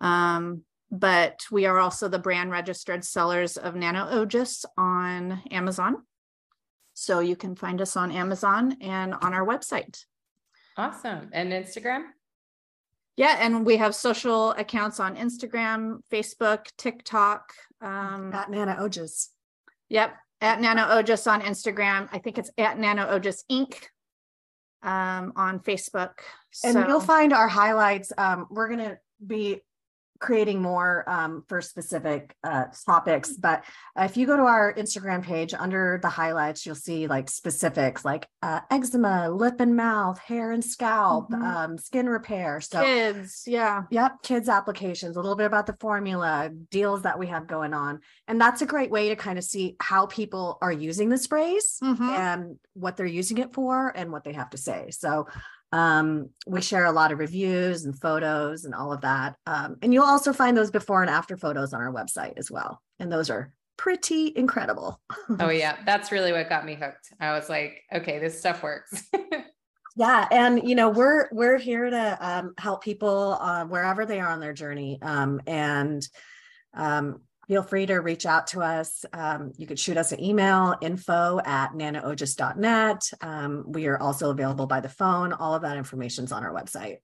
[0.00, 6.02] Um, but we are also the brand registered sellers of Nano Ojas on Amazon.
[6.94, 10.04] So you can find us on Amazon and on our website.
[10.76, 11.30] Awesome.
[11.32, 12.02] And Instagram?
[13.16, 17.52] Yeah, and we have social accounts on Instagram, Facebook, TikTok.
[17.82, 19.28] Um, at Nano Ojas.
[19.88, 22.08] Yep, at Nano Ojas on Instagram.
[22.12, 23.74] I think it's at Nano Ojas Inc.
[24.82, 26.12] Um, on Facebook.
[26.64, 26.88] And so.
[26.88, 28.12] you'll find our highlights.
[28.16, 29.60] Um, we're going to be
[30.20, 33.32] creating more um, for specific uh, topics.
[33.32, 33.64] But
[33.96, 38.28] if you go to our Instagram page under the highlights, you'll see like specifics like
[38.42, 41.42] uh, eczema, lip and mouth, hair and scalp, mm-hmm.
[41.42, 42.60] um, skin repair.
[42.60, 47.26] So kids, yeah, yep, kids applications, a little bit about the formula, deals that we
[47.28, 50.72] have going on, and that's a great way to kind of see how people are
[50.72, 52.02] using the sprays mm-hmm.
[52.02, 54.90] and what they're using it for and what they have to say.
[54.90, 55.26] So
[55.72, 59.36] um, we share a lot of reviews and photos and all of that.
[59.46, 62.82] Um, and you'll also find those before and after photos on our website as well.
[62.98, 65.00] And those are pretty incredible.
[65.38, 67.12] oh yeah, that's really what got me hooked.
[67.20, 69.04] I was like, okay, this stuff works.
[69.96, 74.28] yeah, and you know, we're we're here to um, help people uh, wherever they are
[74.28, 74.98] on their journey.
[75.00, 76.06] Um, and
[76.74, 77.20] um,
[77.50, 79.04] feel free to reach out to us.
[79.12, 83.10] Um, you could shoot us an email, info at nanoojas.net.
[83.22, 85.32] Um, we are also available by the phone.
[85.32, 86.98] All of that information is on our website.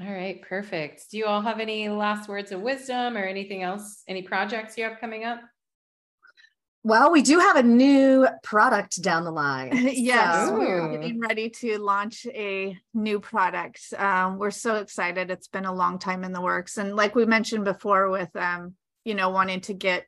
[0.00, 1.10] All right, perfect.
[1.10, 4.84] Do you all have any last words of wisdom or anything else, any projects you
[4.84, 5.40] have coming up?
[6.82, 9.70] Well, we do have a new product down the line.
[9.92, 10.58] yes, so.
[10.58, 13.92] we're getting ready to launch a new product.
[13.98, 15.30] Um, we're so excited.
[15.30, 16.78] It's been a long time in the works.
[16.78, 18.76] And like we mentioned before with um,
[19.06, 20.04] you know wanting to get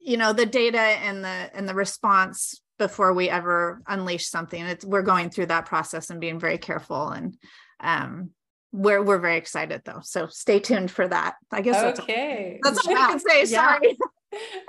[0.00, 4.62] you know the data and the and the response before we ever unleash something.
[4.64, 7.36] It's we're going through that process and being very careful and
[7.80, 8.30] um
[8.72, 10.00] we're we're very excited though.
[10.02, 11.34] So stay tuned for that.
[11.50, 12.60] I guess okay.
[12.62, 13.44] That's, that's all i can say.
[13.44, 13.98] Sorry.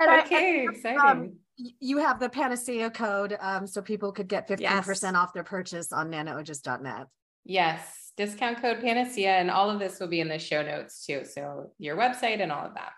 [0.00, 0.66] And okay.
[0.66, 1.00] I, exciting.
[1.00, 5.02] um, you have the panacea code um, so people could get 15% yes.
[5.14, 7.08] off their purchase on nanoojas.net
[7.44, 11.24] yes discount code Panacea, and all of this will be in the show notes too.
[11.24, 12.92] So your website and all of that.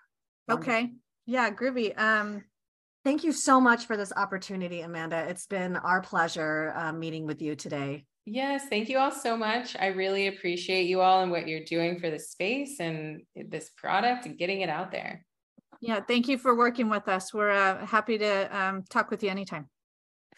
[0.51, 0.91] Okay.
[1.27, 1.97] Yeah, groovy.
[1.97, 2.43] Um,
[3.03, 5.25] Thank you so much for this opportunity, Amanda.
[5.27, 8.05] It's been our pleasure uh, meeting with you today.
[8.27, 9.75] Yes, thank you all so much.
[9.81, 14.27] I really appreciate you all and what you're doing for the space and this product
[14.27, 15.25] and getting it out there.
[15.81, 17.33] Yeah, thank you for working with us.
[17.33, 19.71] We're uh, happy to um, talk with you anytime.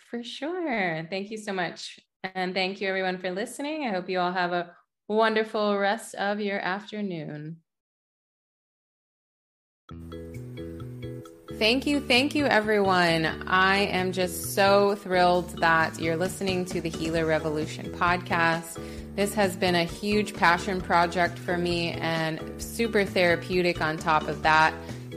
[0.08, 1.04] For sure.
[1.10, 1.98] Thank you so much.
[2.22, 3.84] And thank you everyone for listening.
[3.84, 4.70] I hope you all have a
[5.08, 7.56] wonderful rest of your afternoon.
[11.58, 12.00] Thank you.
[12.00, 13.26] Thank you, everyone.
[13.46, 18.80] I am just so thrilled that you're listening to the Healer Revolution podcast.
[19.14, 24.42] This has been a huge passion project for me and super therapeutic on top of
[24.42, 24.72] that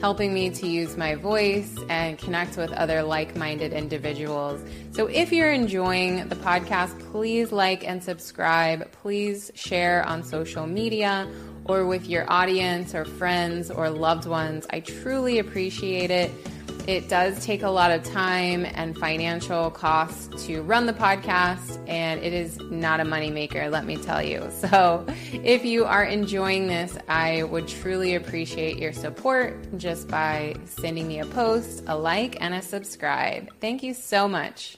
[0.06, 4.62] helping me to use my voice and connect with other like minded individuals.
[4.91, 8.91] So, if you're enjoying the podcast, please like and subscribe.
[8.91, 11.28] Please share on social media
[11.64, 14.68] or with your audience or friends or loved ones.
[14.70, 16.30] I truly appreciate it.
[16.88, 22.22] It does take a lot of time and financial costs to run the podcast, and
[22.22, 24.50] it is not a moneymaker, let me tell you.
[24.66, 31.08] So, if you are enjoying this, I would truly appreciate your support just by sending
[31.08, 33.52] me a post, a like, and a subscribe.
[33.62, 34.78] Thank you so much.